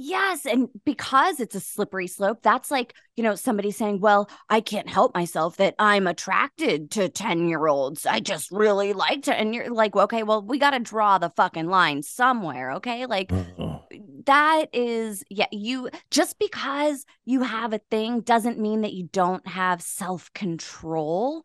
Yes. 0.06 0.46
And 0.46 0.68
because 0.84 1.40
it's 1.40 1.56
a 1.56 1.60
slippery 1.60 2.06
slope, 2.06 2.38
that's 2.40 2.70
like, 2.70 2.94
you 3.16 3.24
know, 3.24 3.34
somebody 3.34 3.72
saying, 3.72 3.98
well, 3.98 4.30
I 4.48 4.60
can't 4.60 4.88
help 4.88 5.16
myself 5.16 5.56
that 5.56 5.74
I'm 5.80 6.06
attracted 6.06 6.92
to 6.92 7.08
10 7.08 7.48
year 7.48 7.66
olds. 7.66 8.06
I 8.06 8.20
just 8.20 8.52
really 8.52 8.92
like 8.92 9.22
to. 9.22 9.34
And 9.34 9.52
you're 9.52 9.68
like, 9.68 9.96
okay, 9.96 10.22
well, 10.22 10.42
we 10.42 10.60
got 10.60 10.70
to 10.70 10.78
draw 10.78 11.18
the 11.18 11.30
fucking 11.30 11.66
line 11.66 12.04
somewhere. 12.04 12.70
Okay. 12.74 13.06
Like, 13.06 13.32
uh-huh. 13.32 13.80
that 14.26 14.66
is, 14.72 15.24
yeah, 15.28 15.48
you 15.50 15.90
just 16.12 16.38
because 16.38 17.04
you 17.24 17.42
have 17.42 17.72
a 17.72 17.80
thing 17.90 18.20
doesn't 18.20 18.60
mean 18.60 18.82
that 18.82 18.92
you 18.92 19.08
don't 19.12 19.46
have 19.48 19.82
self 19.82 20.32
control. 20.34 21.42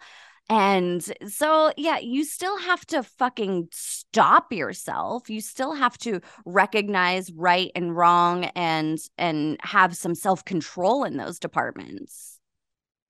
And 0.51 1.01
so, 1.29 1.71
yeah, 1.77 1.99
you 1.99 2.25
still 2.25 2.57
have 2.57 2.85
to 2.87 3.03
fucking 3.03 3.69
stop 3.71 4.51
yourself. 4.51 5.29
You 5.29 5.39
still 5.39 5.73
have 5.73 5.97
to 5.99 6.19
recognize 6.45 7.31
right 7.31 7.71
and 7.73 7.95
wrong 7.95 8.43
and 8.53 8.99
and 9.17 9.57
have 9.61 9.95
some 9.95 10.13
self-control 10.13 11.05
in 11.05 11.15
those 11.15 11.39
departments. 11.39 12.37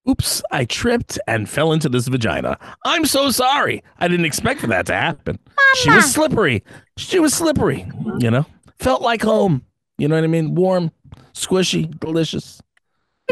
Oops, 0.08 0.44
I 0.52 0.66
tripped 0.66 1.18
and 1.28 1.50
fell 1.50 1.74
into 1.74 1.90
this 1.90 2.08
vagina. 2.08 2.60
I'm 2.86 3.06
so 3.06 3.32
sorry. 3.32 3.84
I 3.98 4.08
didn't 4.08 4.26
expect 4.26 4.60
for 4.62 4.68
that 4.68 4.86
to 4.86 4.94
happen. 4.94 5.40
Mama. 5.48 5.58
She 5.78 5.90
was 5.90 6.14
slippery. 6.14 6.64
She 6.98 7.20
was 7.20 7.34
slippery, 7.34 7.90
you 8.20 8.30
know. 8.30 8.46
Felt 8.78 9.02
like 9.02 9.24
home. 9.24 9.66
You 9.98 10.08
know 10.08 10.14
what 10.16 10.24
I 10.24 10.28
mean? 10.28 10.54
Warm, 10.54 10.92
squishy, 11.34 12.00
delicious. 12.00 12.62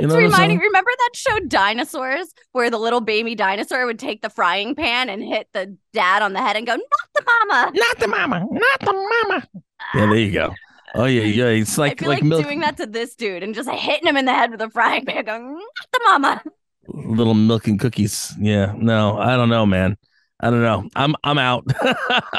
It's 0.03 0.13
you 0.13 0.19
know 0.19 0.25
reminding. 0.25 0.59
Remember 0.59 0.91
that 0.97 1.09
show 1.15 1.39
Dinosaurs, 1.39 2.33
where 2.51 2.69
the 2.69 2.77
little 2.77 3.01
baby 3.01 3.35
dinosaur 3.35 3.85
would 3.85 3.99
take 3.99 4.21
the 4.21 4.29
frying 4.29 4.75
pan 4.75 5.09
and 5.09 5.23
hit 5.23 5.47
the 5.53 5.77
dad 5.93 6.21
on 6.21 6.33
the 6.33 6.39
head 6.39 6.55
and 6.55 6.65
go, 6.65 6.75
"Not 6.75 7.09
the 7.15 7.23
mama, 7.25 7.71
not 7.73 7.99
the 7.99 8.07
mama, 8.07 8.47
not 8.49 8.79
the 8.79 8.93
mama." 8.93 9.47
Yeah, 9.95 10.07
there 10.07 10.17
you 10.17 10.31
go. 10.31 10.53
Oh 10.93 11.05
yeah, 11.05 11.23
yeah. 11.23 11.45
It's 11.45 11.77
like 11.77 11.93
I 11.93 11.95
feel 11.95 12.09
like, 12.09 12.17
like 12.17 12.23
milk- 12.25 12.43
doing 12.43 12.59
that 12.59 12.75
to 12.77 12.85
this 12.85 13.15
dude 13.15 13.43
and 13.43 13.55
just 13.55 13.69
hitting 13.69 14.05
him 14.07 14.17
in 14.17 14.25
the 14.25 14.33
head 14.33 14.51
with 14.51 14.61
a 14.61 14.69
frying 14.69 15.05
pan, 15.05 15.23
going, 15.23 15.53
"Not 15.53 15.63
the 15.93 15.99
mama." 16.03 16.43
Little 16.87 17.33
milk 17.33 17.67
and 17.67 17.79
cookies. 17.79 18.33
Yeah. 18.39 18.73
No, 18.75 19.17
I 19.17 19.37
don't 19.37 19.49
know, 19.49 19.65
man. 19.65 19.97
I 20.41 20.49
don't 20.49 20.61
know. 20.61 20.89
I'm 20.95 21.15
I'm 21.23 21.37
out. 21.37 21.65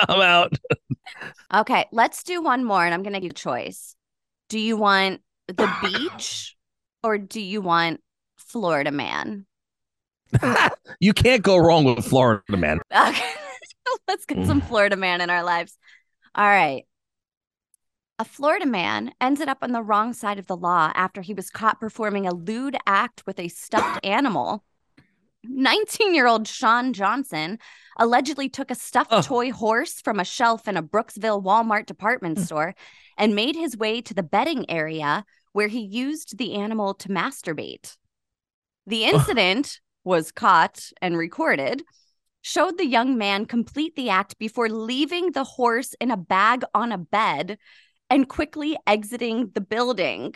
I'm 0.08 0.20
out. 0.20 0.58
okay, 1.54 1.86
let's 1.92 2.22
do 2.22 2.42
one 2.42 2.64
more, 2.64 2.84
and 2.84 2.92
I'm 2.92 3.02
gonna 3.02 3.20
give 3.20 3.24
you 3.24 3.30
a 3.30 3.34
choice. 3.34 3.94
Do 4.48 4.58
you 4.58 4.76
want 4.76 5.22
the 5.46 5.70
beach 5.82 6.56
or 7.02 7.18
do 7.18 7.40
you 7.40 7.60
want 7.60 8.00
Florida 8.36 8.90
Man? 8.90 9.46
you 11.00 11.12
can't 11.12 11.42
go 11.42 11.56
wrong 11.56 11.84
with 11.84 12.04
Florida 12.04 12.56
Man. 12.56 12.80
Okay. 12.94 13.22
Let's 14.08 14.24
get 14.24 14.46
some 14.46 14.60
mm. 14.60 14.68
Florida 14.68 14.94
Man 14.94 15.20
in 15.20 15.30
our 15.30 15.42
lives. 15.42 15.76
All 16.34 16.46
right. 16.46 16.84
A 18.20 18.24
Florida 18.24 18.66
man 18.66 19.12
ended 19.20 19.48
up 19.48 19.58
on 19.62 19.72
the 19.72 19.82
wrong 19.82 20.12
side 20.12 20.38
of 20.38 20.46
the 20.46 20.56
law 20.56 20.92
after 20.94 21.22
he 21.22 21.32
was 21.32 21.48
caught 21.48 21.80
performing 21.80 22.26
a 22.26 22.34
lewd 22.34 22.76
act 22.86 23.22
with 23.26 23.40
a 23.40 23.48
stuffed 23.48 24.04
animal. 24.04 24.62
19 25.42 26.14
year 26.14 26.26
old 26.26 26.46
Sean 26.46 26.92
Johnson 26.92 27.58
allegedly 27.98 28.50
took 28.50 28.70
a 28.70 28.74
stuffed 28.74 29.10
oh. 29.10 29.22
toy 29.22 29.50
horse 29.50 30.00
from 30.02 30.20
a 30.20 30.24
shelf 30.24 30.68
in 30.68 30.76
a 30.76 30.82
Brooksville 30.82 31.42
Walmart 31.42 31.86
department 31.86 32.36
mm. 32.36 32.44
store 32.44 32.74
and 33.16 33.34
made 33.34 33.56
his 33.56 33.76
way 33.76 34.02
to 34.02 34.12
the 34.12 34.22
bedding 34.22 34.70
area 34.70 35.24
where 35.52 35.68
he 35.68 35.80
used 35.80 36.38
the 36.38 36.54
animal 36.54 36.94
to 36.94 37.08
masturbate. 37.08 37.96
The 38.86 39.04
incident 39.04 39.80
was 40.04 40.32
caught 40.32 40.90
and 41.00 41.16
recorded, 41.16 41.82
showed 42.42 42.78
the 42.78 42.86
young 42.86 43.18
man 43.18 43.46
complete 43.46 43.94
the 43.96 44.10
act 44.10 44.38
before 44.38 44.68
leaving 44.68 45.32
the 45.32 45.44
horse 45.44 45.94
in 46.00 46.10
a 46.10 46.16
bag 46.16 46.62
on 46.74 46.92
a 46.92 46.98
bed 46.98 47.58
and 48.08 48.28
quickly 48.28 48.76
exiting 48.86 49.50
the 49.54 49.60
building. 49.60 50.34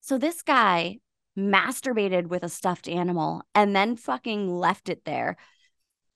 So 0.00 0.18
this 0.18 0.42
guy 0.42 0.98
masturbated 1.36 2.26
with 2.26 2.42
a 2.42 2.48
stuffed 2.48 2.88
animal 2.88 3.42
and 3.54 3.74
then 3.74 3.96
fucking 3.96 4.48
left 4.48 4.88
it 4.88 5.04
there. 5.04 5.36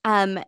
Um 0.04 0.38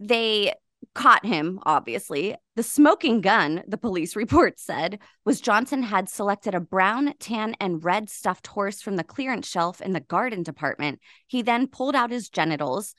they 0.00 0.54
caught 0.94 1.24
him, 1.24 1.60
obviously. 1.64 2.34
The 2.56 2.62
smoking 2.62 3.20
gun, 3.20 3.62
the 3.66 3.78
police 3.78 4.16
report 4.24 4.58
said, 4.58 4.98
was 5.24 5.40
Johnson 5.40 5.82
had 5.82 6.08
selected 6.08 6.54
a 6.54 6.60
brown, 6.60 7.14
tan, 7.18 7.54
and 7.60 7.84
red 7.84 8.10
stuffed 8.10 8.48
horse 8.48 8.80
from 8.80 8.96
the 8.96 9.04
clearance 9.04 9.48
shelf 9.48 9.80
in 9.80 9.92
the 9.92 10.00
garden 10.00 10.42
department. 10.42 11.00
He 11.26 11.42
then 11.42 11.68
pulled 11.68 11.94
out 11.94 12.10
his 12.10 12.28
genitals, 12.28 12.94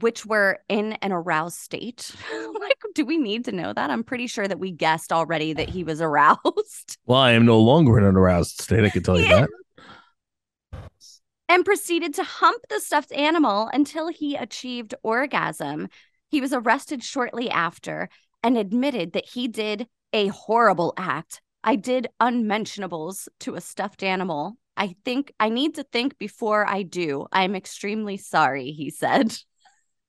which 0.00 0.26
were 0.26 0.58
in 0.68 0.92
an 0.94 1.12
aroused 1.12 1.58
state. 1.58 2.14
like, 2.60 2.80
do 2.94 3.04
we 3.04 3.16
need 3.16 3.44
to 3.46 3.52
know 3.52 3.72
that? 3.72 3.90
I'm 3.90 4.04
pretty 4.04 4.26
sure 4.26 4.46
that 4.46 4.58
we 4.58 4.70
guessed 4.70 5.12
already 5.12 5.52
that 5.52 5.68
he 5.68 5.84
was 5.84 6.00
aroused. 6.00 6.98
Well, 7.06 7.20
I 7.20 7.32
am 7.32 7.46
no 7.46 7.60
longer 7.60 7.98
in 7.98 8.04
an 8.04 8.16
aroused 8.16 8.60
state. 8.60 8.84
I 8.84 8.90
can 8.90 9.02
tell 9.02 9.18
you 9.18 9.28
that. 9.28 9.48
And 11.48 11.64
proceeded 11.64 12.14
to 12.14 12.24
hump 12.24 12.62
the 12.68 12.80
stuffed 12.80 13.12
animal 13.12 13.68
until 13.72 14.08
he 14.08 14.34
achieved 14.34 14.94
orgasm. 15.02 15.88
He 16.28 16.40
was 16.40 16.52
arrested 16.52 17.02
shortly 17.02 17.50
after 17.50 18.08
and 18.42 18.58
admitted 18.58 19.12
that 19.12 19.26
he 19.26 19.48
did 19.48 19.86
a 20.12 20.28
horrible 20.28 20.92
act. 20.96 21.40
I 21.62 21.76
did 21.76 22.08
unmentionables 22.20 23.28
to 23.40 23.54
a 23.54 23.60
stuffed 23.60 24.02
animal. 24.02 24.56
I 24.76 24.96
think 25.04 25.32
I 25.40 25.48
need 25.48 25.76
to 25.76 25.84
think 25.84 26.18
before 26.18 26.66
I 26.66 26.82
do. 26.82 27.26
I'm 27.32 27.54
extremely 27.54 28.16
sorry, 28.16 28.72
he 28.72 28.90
said. 28.90 29.36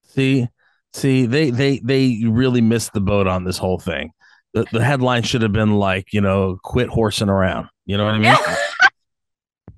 See, 0.03 0.47
see, 0.93 1.25
they 1.25 1.49
they 1.49 1.79
they 1.79 2.23
really 2.25 2.61
missed 2.61 2.93
the 2.93 3.01
boat 3.01 3.27
on 3.27 3.43
this 3.43 3.57
whole 3.57 3.79
thing. 3.79 4.11
The 4.53 4.65
the 4.71 4.83
headline 4.83 5.23
should 5.23 5.41
have 5.43 5.53
been 5.53 5.75
like, 5.75 6.13
you 6.13 6.21
know, 6.21 6.57
quit 6.63 6.89
horsing 6.89 7.29
around. 7.29 7.69
You 7.85 7.97
know 7.97 8.05
what 8.05 8.15
I 8.15 8.19
mean? 8.19 8.35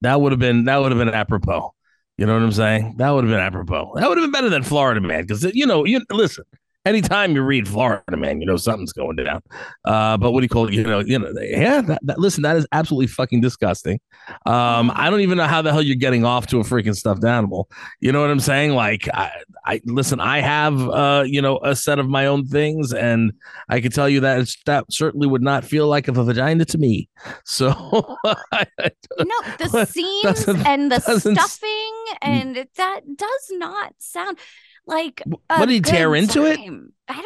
that 0.00 0.20
would 0.20 0.32
have 0.32 0.38
been 0.38 0.64
that 0.64 0.78
would 0.78 0.92
have 0.92 0.98
been 0.98 1.14
apropos 1.14 1.72
You 2.18 2.26
know 2.26 2.34
what 2.34 2.42
I'm 2.42 2.52
saying? 2.52 2.94
That 2.96 3.10
would 3.10 3.24
have 3.24 3.30
been 3.30 3.40
apropos. 3.40 3.92
That 3.94 4.08
would 4.08 4.18
have 4.18 4.24
been 4.24 4.32
better 4.32 4.50
than 4.50 4.64
Florida 4.64 5.00
Man 5.00 5.22
because 5.22 5.44
you 5.54 5.64
know 5.64 5.84
you 5.84 6.00
listen. 6.10 6.44
Anytime 6.88 7.34
you 7.34 7.42
read 7.42 7.68
Florida 7.68 8.16
Man, 8.16 8.40
you 8.40 8.46
know 8.46 8.56
something's 8.56 8.94
going 8.94 9.16
down. 9.16 9.42
Uh, 9.84 10.16
but 10.16 10.32
what 10.32 10.40
do 10.40 10.44
you 10.44 10.48
call 10.48 10.68
it? 10.68 10.72
You 10.72 10.84
know, 10.84 11.00
you 11.00 11.18
know, 11.18 11.30
yeah. 11.38 11.82
That, 11.82 12.00
that, 12.04 12.18
listen, 12.18 12.42
that 12.44 12.56
is 12.56 12.66
absolutely 12.72 13.08
fucking 13.08 13.42
disgusting. 13.42 14.00
Um, 14.46 14.90
I 14.94 15.10
don't 15.10 15.20
even 15.20 15.36
know 15.36 15.46
how 15.46 15.60
the 15.60 15.70
hell 15.70 15.82
you're 15.82 15.96
getting 15.96 16.24
off 16.24 16.46
to 16.46 16.60
a 16.60 16.62
freaking 16.62 16.96
stuffed 16.96 17.24
animal. 17.24 17.68
You 18.00 18.10
know 18.10 18.22
what 18.22 18.30
I'm 18.30 18.40
saying? 18.40 18.72
Like, 18.72 19.06
I, 19.12 19.30
I 19.66 19.80
listen. 19.84 20.18
I 20.18 20.40
have, 20.40 20.80
uh, 20.88 21.24
you 21.26 21.42
know, 21.42 21.58
a 21.62 21.76
set 21.76 21.98
of 21.98 22.08
my 22.08 22.24
own 22.24 22.46
things, 22.46 22.94
and 22.94 23.32
I 23.68 23.82
can 23.82 23.92
tell 23.92 24.08
you 24.08 24.20
that 24.20 24.40
it's, 24.40 24.56
that 24.64 24.86
certainly 24.90 25.26
would 25.26 25.42
not 25.42 25.66
feel 25.66 25.88
like 25.88 26.08
a 26.08 26.12
vagina 26.12 26.64
to 26.64 26.78
me. 26.78 27.10
So, 27.44 27.68
no, 28.24 28.38
the 29.58 29.86
seams 29.90 30.48
and 30.64 30.90
the 30.90 31.00
stuffing, 31.00 32.04
and 32.22 32.66
that 32.76 33.00
does 33.14 33.50
not 33.50 33.92
sound 33.98 34.38
like 34.88 35.22
what 35.48 35.66
did 35.66 35.70
he 35.70 35.80
tear 35.80 36.14
into 36.14 36.44
it? 36.44 36.58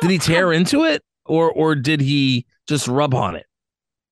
Did 0.01 0.11
he 0.11 0.19
tear 0.19 0.53
have, 0.53 0.61
into 0.61 0.85
it 0.85 1.03
or 1.25 1.51
or 1.51 1.75
did 1.75 2.01
he 2.01 2.47
just 2.69 2.89
rub 2.89 3.15
on 3.15 3.37
it? 3.37 3.47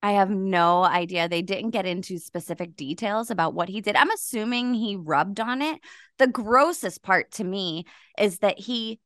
I 0.02 0.12
have 0.12 0.30
no 0.30 0.83
idea. 0.83 1.28
They 1.28 1.42
didn't 1.42 1.71
get 1.71 1.85
into 1.85 2.19
specific 2.19 2.75
details 2.75 3.30
about 3.30 3.52
what 3.52 3.69
he 3.69 3.83
did. 3.83 3.97
I'm 3.97 4.11
assuming 4.11 4.73
he 4.73 4.97
rubbed 4.97 5.40
on 5.40 5.61
it. 5.61 5.78
The 6.19 6.26
grossest 6.26 7.02
part 7.02 7.30
to 7.33 7.45
me 7.45 7.85
is 8.19 8.38
that 8.38 8.59
he 8.59 8.99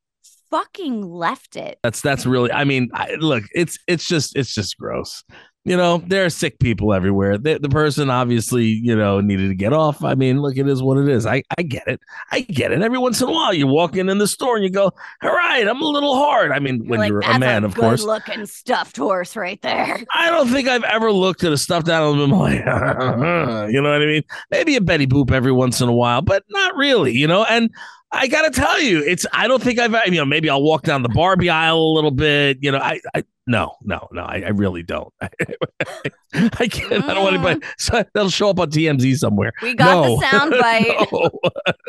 fucking 0.51 1.03
left 1.03 1.57
it. 1.57 1.79
That's 1.83 2.01
that's 2.01 2.27
really 2.27 2.53
I 2.53 2.65
mean, 2.65 2.91
I, 2.95 3.17
look, 3.19 3.45
it's 3.53 3.79
it's 3.89 4.07
just 4.07 4.37
it's 4.37 4.55
just 4.55 4.79
gross 4.79 5.25
you 5.67 5.79
know, 5.79 6.03
there 6.07 6.27
are 6.27 6.31
sick 6.31 6.59
people 6.59 6.93
everywhere. 6.93 7.39
The, 7.39 7.59
the 7.59 7.71
person 7.71 8.11
obviously, 8.11 8.67
you 8.67 8.95
know, 8.95 9.23
needed 9.23 9.49
to 9.49 9.55
get 9.55 9.73
off. 9.73 10.05
I 10.05 10.15
mean, 10.15 10.43
look, 10.43 10.59
it 10.59 10.69
is 10.69 10.83
what 10.83 10.99
it 10.99 11.09
is. 11.09 11.25
I, 11.25 11.43
I 11.57 11.63
get 11.63 11.87
it. 11.87 12.01
I 12.31 12.41
get 12.41 12.71
it. 12.71 12.83
Every 12.83 12.99
once 12.99 13.23
in 13.23 13.29
a 13.29 13.33
while, 13.33 13.55
you 13.55 13.67
walk 13.67 13.97
in 13.97 14.11
in 14.11 14.19
the 14.19 14.29
store 14.29 14.57
and 14.57 14.65
you 14.65 14.71
go, 14.71 14.93
"All 15.23 15.31
right, 15.31 15.67
I'm 15.67 15.81
a 15.81 15.87
little 15.87 16.17
hard." 16.17 16.53
I 16.53 16.59
mean, 16.59 16.83
you're 16.83 16.91
when 16.91 17.01
like, 17.01 17.09
you're 17.09 17.21
a 17.21 17.39
man, 17.39 17.65
a 17.65 17.67
of 17.67 17.75
course. 17.75 18.03
Looking 18.03 18.45
stuffed 18.45 18.99
horse 18.99 19.37
right 19.37 19.61
there. 19.63 20.05
I 20.15 20.29
don't 20.29 20.49
think 20.49 20.69
I've 20.69 20.85
ever 20.85 21.11
looked 21.11 21.45
at 21.45 21.53
a 21.53 21.57
stuffed 21.57 21.89
animal 21.89 22.23
and 22.23 22.31
been 22.31 22.39
like, 22.39 23.73
you 23.73 23.81
know 23.81 23.91
what 23.91 24.03
I 24.03 24.07
mean? 24.07 24.23
Maybe 24.51 24.77
a 24.77 24.83
Betty 24.83 25.07
Boop 25.07 25.31
every 25.33 25.53
once 25.53 25.81
in 25.81 25.89
a 25.89 25.95
while, 25.95 26.21
but 26.21 26.45
not 26.51 26.77
really. 26.77 27.13
You 27.13 27.27
know, 27.27 27.45
and 27.45 27.71
I 28.13 28.27
gotta 28.29 28.51
tell 28.51 28.83
you, 28.83 29.03
it's. 29.03 29.25
I 29.33 29.49
don't 29.49 29.63
think 29.63 29.79
I've. 29.79 29.95
You 30.07 30.19
know, 30.19 30.27
maybe 30.27 30.51
I'll 30.51 30.63
walk 30.63 30.83
down 30.83 31.03
the 31.03 31.09
Barbie 31.09 31.49
aisle 31.49 31.79
a 31.79 31.95
little 31.95 32.11
bit. 32.11 32.59
You 32.61 32.71
know, 32.71 32.79
I. 32.79 33.01
I 33.15 33.25
no, 33.47 33.77
no, 33.83 34.09
no. 34.13 34.23
I, 34.23 34.43
I 34.47 34.49
really 34.49 34.83
don't. 34.83 35.13
I, 35.21 35.29
I 36.35 36.67
can't. 36.69 37.05
Mm. 37.05 37.09
I 37.09 37.15
don't 37.15 37.25
want 37.25 37.35
anybody. 37.35 37.61
So 37.79 38.03
that'll 38.15 38.31
show 38.31 38.51
up 38.51 38.59
on 38.59 38.71
TMZ 38.71 39.17
somewhere. 39.17 39.53
We 39.61 39.75
got 39.75 40.05
no, 40.05 40.17
the 40.21 40.27
soundbite. 40.27 41.13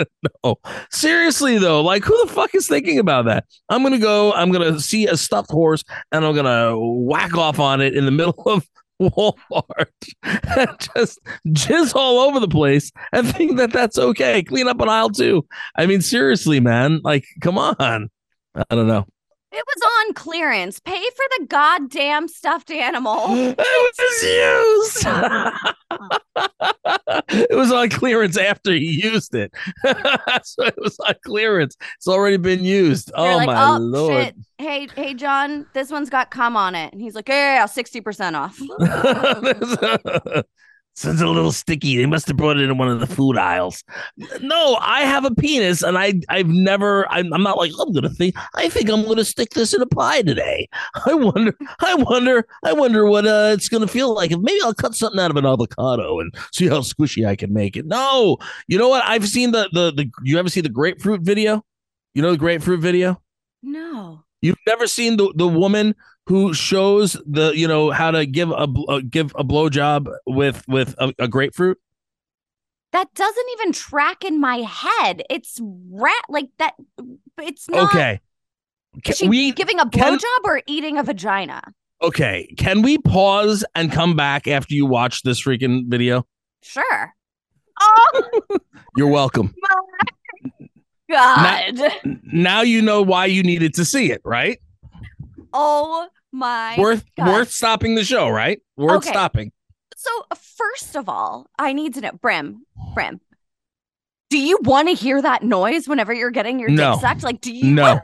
no, 0.03 0.29
no. 0.43 0.55
Seriously 0.91 1.57
though, 1.57 1.81
like 1.81 2.03
who 2.03 2.25
the 2.25 2.31
fuck 2.31 2.53
is 2.55 2.67
thinking 2.67 2.99
about 2.99 3.25
that? 3.25 3.45
I'm 3.69 3.83
gonna 3.83 3.99
go. 3.99 4.33
I'm 4.33 4.51
gonna 4.51 4.79
see 4.79 5.07
a 5.07 5.15
stuffed 5.15 5.51
horse, 5.51 5.83
and 6.11 6.25
I'm 6.25 6.35
gonna 6.35 6.77
whack 6.77 7.37
off 7.37 7.59
on 7.59 7.81
it 7.81 7.95
in 7.95 8.05
the 8.05 8.11
middle 8.11 8.41
of 8.45 8.67
Walmart 9.01 9.87
and 10.23 10.89
just 10.95 11.19
jizz 11.47 11.95
all 11.95 12.19
over 12.19 12.39
the 12.39 12.47
place 12.47 12.91
and 13.11 13.27
think 13.27 13.57
that 13.57 13.71
that's 13.71 13.97
okay. 13.97 14.43
Clean 14.43 14.67
up 14.67 14.81
an 14.81 14.89
aisle 14.89 15.09
too. 15.09 15.45
I 15.77 15.85
mean, 15.85 16.01
seriously, 16.01 16.59
man. 16.59 17.01
Like, 17.03 17.25
come 17.41 17.57
on. 17.57 18.09
I 18.55 18.63
don't 18.69 18.87
know. 18.87 19.05
It 19.55 19.63
was 19.65 19.81
on 20.07 20.13
clearance. 20.15 20.81
Pay 20.81 21.01
for 21.01 21.25
the 21.37 21.45
goddamn 21.47 22.27
stuffed 22.27 22.71
animal. 22.71 23.27
It 23.57 23.95
was 23.99 24.23
used. 24.23 25.05
it 27.49 27.55
was 27.55 27.71
on 27.71 27.89
clearance 27.89 28.37
after 28.37 28.73
he 28.73 29.01
used 29.03 29.33
it. 29.33 29.53
so 30.43 30.65
it 30.65 30.75
was 30.77 30.99
on 30.99 31.15
clearance. 31.25 31.77
It's 31.95 32.07
already 32.07 32.37
been 32.37 32.63
used. 32.65 33.11
They're 33.15 33.31
oh 33.31 33.37
like, 33.37 33.47
my 33.47 33.75
oh, 33.75 33.77
lord. 33.77 34.25
Shit. 34.25 34.35
Hey, 34.57 34.89
hey, 34.95 35.13
John, 35.13 35.67
this 35.73 35.91
one's 35.91 36.09
got 36.09 36.31
cum 36.31 36.57
on 36.57 36.75
it. 36.75 36.91
And 36.91 37.01
he's 37.01 37.15
like, 37.15 37.29
yeah, 37.29 37.55
yeah, 37.55 37.65
60% 37.65 38.35
off. 38.35 38.59
It's 40.95 41.03
a 41.03 41.27
little 41.27 41.51
sticky. 41.51 41.97
They 41.97 42.05
must 42.05 42.25
have 42.27 42.37
brought 42.37 42.55
it 42.55 42.69
in 42.69 42.77
one 42.77 42.87
of 42.87 43.01
the 43.01 43.07
food 43.07 43.37
aisles. 43.37 43.83
No, 44.39 44.77
I 44.79 45.01
have 45.01 45.25
a 45.25 45.35
penis, 45.35 45.83
and 45.83 45.97
I 45.97 46.13
I've 46.29 46.47
never. 46.47 47.05
I'm, 47.11 47.33
I'm 47.33 47.43
not 47.43 47.57
like 47.57 47.73
I'm 47.77 47.91
gonna 47.91 48.09
think. 48.09 48.33
I 48.53 48.69
think 48.69 48.89
I'm 48.89 49.03
gonna 49.05 49.25
stick 49.25 49.49
this 49.49 49.73
in 49.73 49.81
a 49.81 49.85
pie 49.85 50.21
today. 50.21 50.69
I 51.05 51.13
wonder. 51.13 51.53
I 51.81 51.95
wonder. 51.95 52.47
I 52.63 52.71
wonder 52.71 53.05
what 53.07 53.27
uh, 53.27 53.51
it's 53.53 53.67
gonna 53.67 53.89
feel 53.89 54.13
like. 54.13 54.31
Maybe 54.31 54.59
I'll 54.63 54.73
cut 54.73 54.95
something 54.95 55.19
out 55.19 55.31
of 55.31 55.37
an 55.37 55.45
avocado 55.45 56.21
and 56.21 56.33
see 56.53 56.69
how 56.69 56.79
squishy 56.79 57.27
I 57.27 57.35
can 57.35 57.51
make 57.51 57.75
it. 57.75 57.85
No, 57.85 58.37
you 58.67 58.77
know 58.77 58.87
what? 58.87 59.03
I've 59.05 59.27
seen 59.27 59.51
the 59.51 59.69
the 59.73 59.91
the. 59.91 60.09
You 60.23 60.39
ever 60.39 60.49
see 60.49 60.61
the 60.61 60.69
grapefruit 60.69 61.21
video? 61.21 61.65
You 62.13 62.21
know 62.21 62.31
the 62.31 62.37
grapefruit 62.37 62.79
video? 62.79 63.21
No. 63.61 64.23
You've 64.41 64.55
never 64.65 64.87
seen 64.87 65.17
the 65.17 65.33
the 65.35 65.47
woman 65.47 65.93
who 66.27 66.53
shows 66.53 67.17
the 67.25 67.51
you 67.55 67.67
know 67.67 67.91
how 67.91 68.11
to 68.11 68.25
give 68.25 68.49
a 68.51 68.67
uh, 68.87 69.01
give 69.07 69.31
a 69.35 69.43
blowjob 69.43 70.07
with 70.25 70.63
with 70.67 70.95
a, 70.97 71.13
a, 71.19 71.27
grapefruit? 71.27 71.79
That 72.91 73.13
doesn't 73.13 73.45
even 73.53 73.73
track 73.73 74.23
in 74.23 74.39
my 74.39 74.57
head. 74.57 75.23
It's 75.29 75.59
rat 75.61 76.25
like 76.29 76.49
that. 76.57 76.75
It's 77.39 77.69
not 77.69 77.89
okay. 77.89 78.21
Can 79.03 79.29
we 79.29 79.51
giving 79.51 79.79
a 79.79 79.85
blowjob 79.85 80.43
or 80.45 80.61
eating 80.67 80.97
a 80.97 81.03
vagina? 81.03 81.61
Okay, 82.01 82.53
can 82.57 82.81
we 82.81 82.97
pause 82.97 83.65
and 83.75 83.91
come 83.91 84.15
back 84.15 84.47
after 84.47 84.73
you 84.73 84.85
watch 84.85 85.23
this 85.23 85.41
freaking 85.41 85.87
video? 85.87 86.25
Sure. 86.61 87.13
Oh, 87.81 88.23
you're 88.97 89.07
welcome. 89.07 89.53
God. 91.09 91.75
Now, 91.75 91.89
now 92.23 92.61
you 92.61 92.81
know 92.81 93.01
why 93.01 93.25
you 93.25 93.43
needed 93.43 93.73
to 93.75 93.85
see 93.85 94.11
it, 94.11 94.21
right? 94.23 94.59
Oh 95.57 96.07
my 96.33 96.75
worth 96.77 97.05
God. 97.17 97.27
worth 97.27 97.51
stopping 97.51 97.95
the 97.95 98.03
show, 98.03 98.27
right? 98.27 98.61
Worth 98.75 98.97
okay. 98.97 99.09
stopping. 99.09 99.51
So 99.95 100.11
first 100.35 100.97
of 100.97 101.07
all, 101.07 101.47
I 101.57 101.71
need 101.71 101.93
to 101.93 102.01
know, 102.01 102.11
Brim, 102.21 102.65
Brim. 102.93 103.21
Do 104.29 104.37
you 104.37 104.59
want 104.63 104.89
to 104.89 104.93
hear 104.93 105.21
that 105.21 105.43
noise 105.43 105.87
whenever 105.87 106.13
you're 106.13 106.31
getting 106.31 106.59
your 106.59 106.69
no. 106.69 106.93
dick 106.93 107.01
sucked? 107.01 107.23
Like, 107.23 107.39
do 107.39 107.53
you? 107.53 107.71
No, 107.71 108.01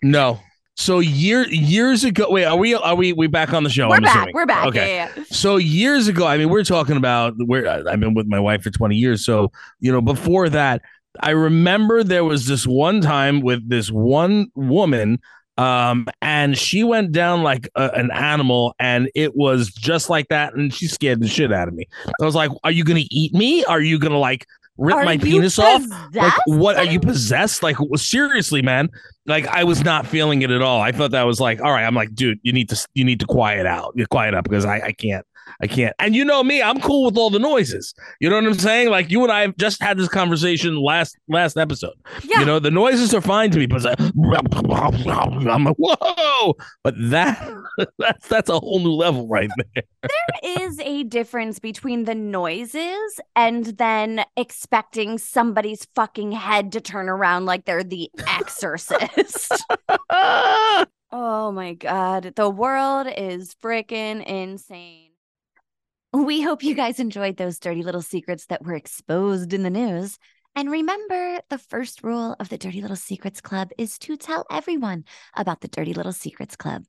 no. 0.00 0.40
So 0.76 1.00
year 1.00 1.44
years 1.48 2.04
ago, 2.04 2.26
wait, 2.30 2.44
are 2.44 2.56
we 2.56 2.74
are 2.74 2.94
we 2.94 3.12
we 3.12 3.26
back 3.26 3.52
on 3.52 3.64
the 3.64 3.70
show? 3.70 3.88
We're 3.88 3.96
I'm 3.96 4.02
back. 4.02 4.16
Assuming. 4.16 4.34
We're 4.34 4.46
back. 4.46 4.66
Okay. 4.68 4.96
Yeah, 4.96 5.10
yeah. 5.16 5.24
So 5.30 5.56
years 5.56 6.06
ago, 6.06 6.24
I 6.24 6.38
mean, 6.38 6.50
we're 6.50 6.64
talking 6.64 6.96
about 6.96 7.34
where 7.46 7.66
I've 7.66 7.98
been 7.98 8.14
with 8.14 8.28
my 8.28 8.38
wife 8.38 8.62
for 8.62 8.70
20 8.70 8.94
years. 8.94 9.24
So 9.24 9.50
you 9.80 9.90
know, 9.90 10.02
before 10.02 10.48
that, 10.50 10.82
I 11.18 11.30
remember 11.30 12.04
there 12.04 12.24
was 12.24 12.46
this 12.46 12.64
one 12.64 13.00
time 13.00 13.40
with 13.40 13.68
this 13.68 13.90
one 13.90 14.48
woman 14.54 15.18
um 15.58 16.06
and 16.20 16.56
she 16.58 16.84
went 16.84 17.12
down 17.12 17.42
like 17.42 17.68
a, 17.76 17.90
an 17.94 18.10
animal 18.10 18.74
and 18.78 19.10
it 19.14 19.34
was 19.34 19.70
just 19.70 20.10
like 20.10 20.28
that 20.28 20.54
and 20.54 20.72
she 20.72 20.86
scared 20.86 21.20
the 21.20 21.28
shit 21.28 21.52
out 21.52 21.68
of 21.68 21.74
me. 21.74 21.86
I 22.20 22.24
was 22.24 22.34
like 22.34 22.50
are 22.64 22.70
you 22.70 22.84
gonna 22.84 23.04
eat 23.10 23.32
me? 23.32 23.64
Are 23.64 23.80
you 23.80 23.98
gonna 23.98 24.18
like 24.18 24.46
rip 24.76 24.96
are 24.96 25.04
my 25.04 25.16
penis 25.16 25.56
possessed? 25.56 25.90
off? 25.90 26.14
Like 26.14 26.32
what 26.46 26.76
are 26.76 26.84
you 26.84 27.00
possessed? 27.00 27.62
Like 27.62 27.76
seriously 27.94 28.62
man. 28.62 28.90
Like 29.26 29.46
i 29.48 29.64
was 29.64 29.82
not 29.82 30.06
feeling 30.06 30.42
it 30.42 30.50
at 30.50 30.62
all. 30.62 30.80
I 30.80 30.92
thought 30.92 31.12
that 31.12 31.24
was 31.24 31.40
like 31.40 31.60
all 31.60 31.72
right 31.72 31.84
i'm 31.84 31.94
like 31.94 32.14
dude 32.14 32.38
you 32.42 32.52
need 32.52 32.68
to 32.68 32.86
you 32.94 33.04
need 33.04 33.20
to 33.20 33.26
quiet 33.26 33.66
out. 33.66 33.92
You 33.96 34.06
quiet 34.06 34.34
up 34.34 34.44
because 34.44 34.64
i 34.64 34.80
i 34.80 34.92
can't 34.92 35.26
I 35.60 35.66
can't. 35.66 35.94
And 35.98 36.14
you 36.14 36.24
know 36.24 36.42
me, 36.42 36.62
I'm 36.62 36.80
cool 36.80 37.04
with 37.06 37.16
all 37.16 37.30
the 37.30 37.38
noises. 37.38 37.94
You 38.20 38.28
know 38.28 38.36
what 38.36 38.46
I'm 38.46 38.54
saying? 38.54 38.90
Like 38.90 39.10
you 39.10 39.22
and 39.22 39.32
I 39.32 39.46
just 39.58 39.82
had 39.82 39.98
this 39.98 40.08
conversation 40.08 40.76
last 40.76 41.16
last 41.28 41.56
episode. 41.56 41.94
Yeah. 42.24 42.40
You 42.40 42.46
know, 42.46 42.58
the 42.58 42.70
noises 42.70 43.14
are 43.14 43.20
fine 43.20 43.50
to 43.52 43.58
me, 43.58 43.66
but 43.66 43.84
I'm 43.86 45.64
like, 45.64 45.76
whoa. 45.78 46.54
But 46.82 46.94
that 46.98 47.48
that's 47.98 48.28
that's 48.28 48.50
a 48.50 48.58
whole 48.58 48.80
new 48.80 48.92
level 48.92 49.26
right 49.28 49.50
there. 49.56 49.84
There 50.02 50.64
is 50.66 50.78
a 50.80 51.04
difference 51.04 51.58
between 51.58 52.04
the 52.04 52.14
noises 52.14 53.20
and 53.34 53.66
then 53.66 54.24
expecting 54.36 55.18
somebody's 55.18 55.86
fucking 55.94 56.32
head 56.32 56.72
to 56.72 56.80
turn 56.80 57.08
around 57.08 57.46
like 57.46 57.64
they're 57.64 57.84
the 57.84 58.10
exorcist. 58.26 59.64
oh 60.10 61.52
my 61.52 61.74
god. 61.74 62.32
The 62.36 62.50
world 62.50 63.08
is 63.16 63.54
freaking 63.62 64.24
insane. 64.24 65.05
We 66.16 66.40
hope 66.40 66.62
you 66.62 66.74
guys 66.74 66.98
enjoyed 66.98 67.36
those 67.36 67.58
dirty 67.58 67.82
little 67.82 68.00
secrets 68.00 68.46
that 68.46 68.64
were 68.64 68.72
exposed 68.72 69.52
in 69.52 69.62
the 69.62 69.68
news. 69.68 70.18
And 70.54 70.70
remember, 70.70 71.40
the 71.50 71.58
first 71.58 72.02
rule 72.02 72.34
of 72.40 72.48
the 72.48 72.56
Dirty 72.56 72.80
Little 72.80 72.96
Secrets 72.96 73.42
Club 73.42 73.68
is 73.76 73.98
to 73.98 74.16
tell 74.16 74.46
everyone 74.50 75.04
about 75.36 75.60
the 75.60 75.68
Dirty 75.68 75.92
Little 75.92 76.14
Secrets 76.14 76.56
Club. 76.56 76.84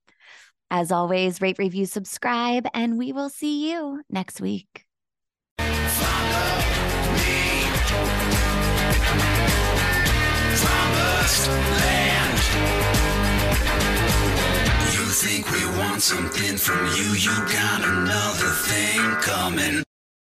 As 0.71 0.93
always, 0.93 1.41
rate, 1.41 1.59
review, 1.59 1.85
subscribe, 1.85 2.67
and 2.73 2.97
we 2.97 3.11
will 3.11 3.27
see 3.27 3.69
you 3.69 4.01
next 4.09 4.39
week. 4.39 4.85
Think 15.17 15.49
we 15.51 15.65
want 15.79 15.99
something 15.99 16.57
from 16.57 16.85
you, 16.95 17.09
you 17.15 17.35
got 17.51 17.81
another 17.83 18.51
thing 18.67 19.01
coming. 19.21 19.86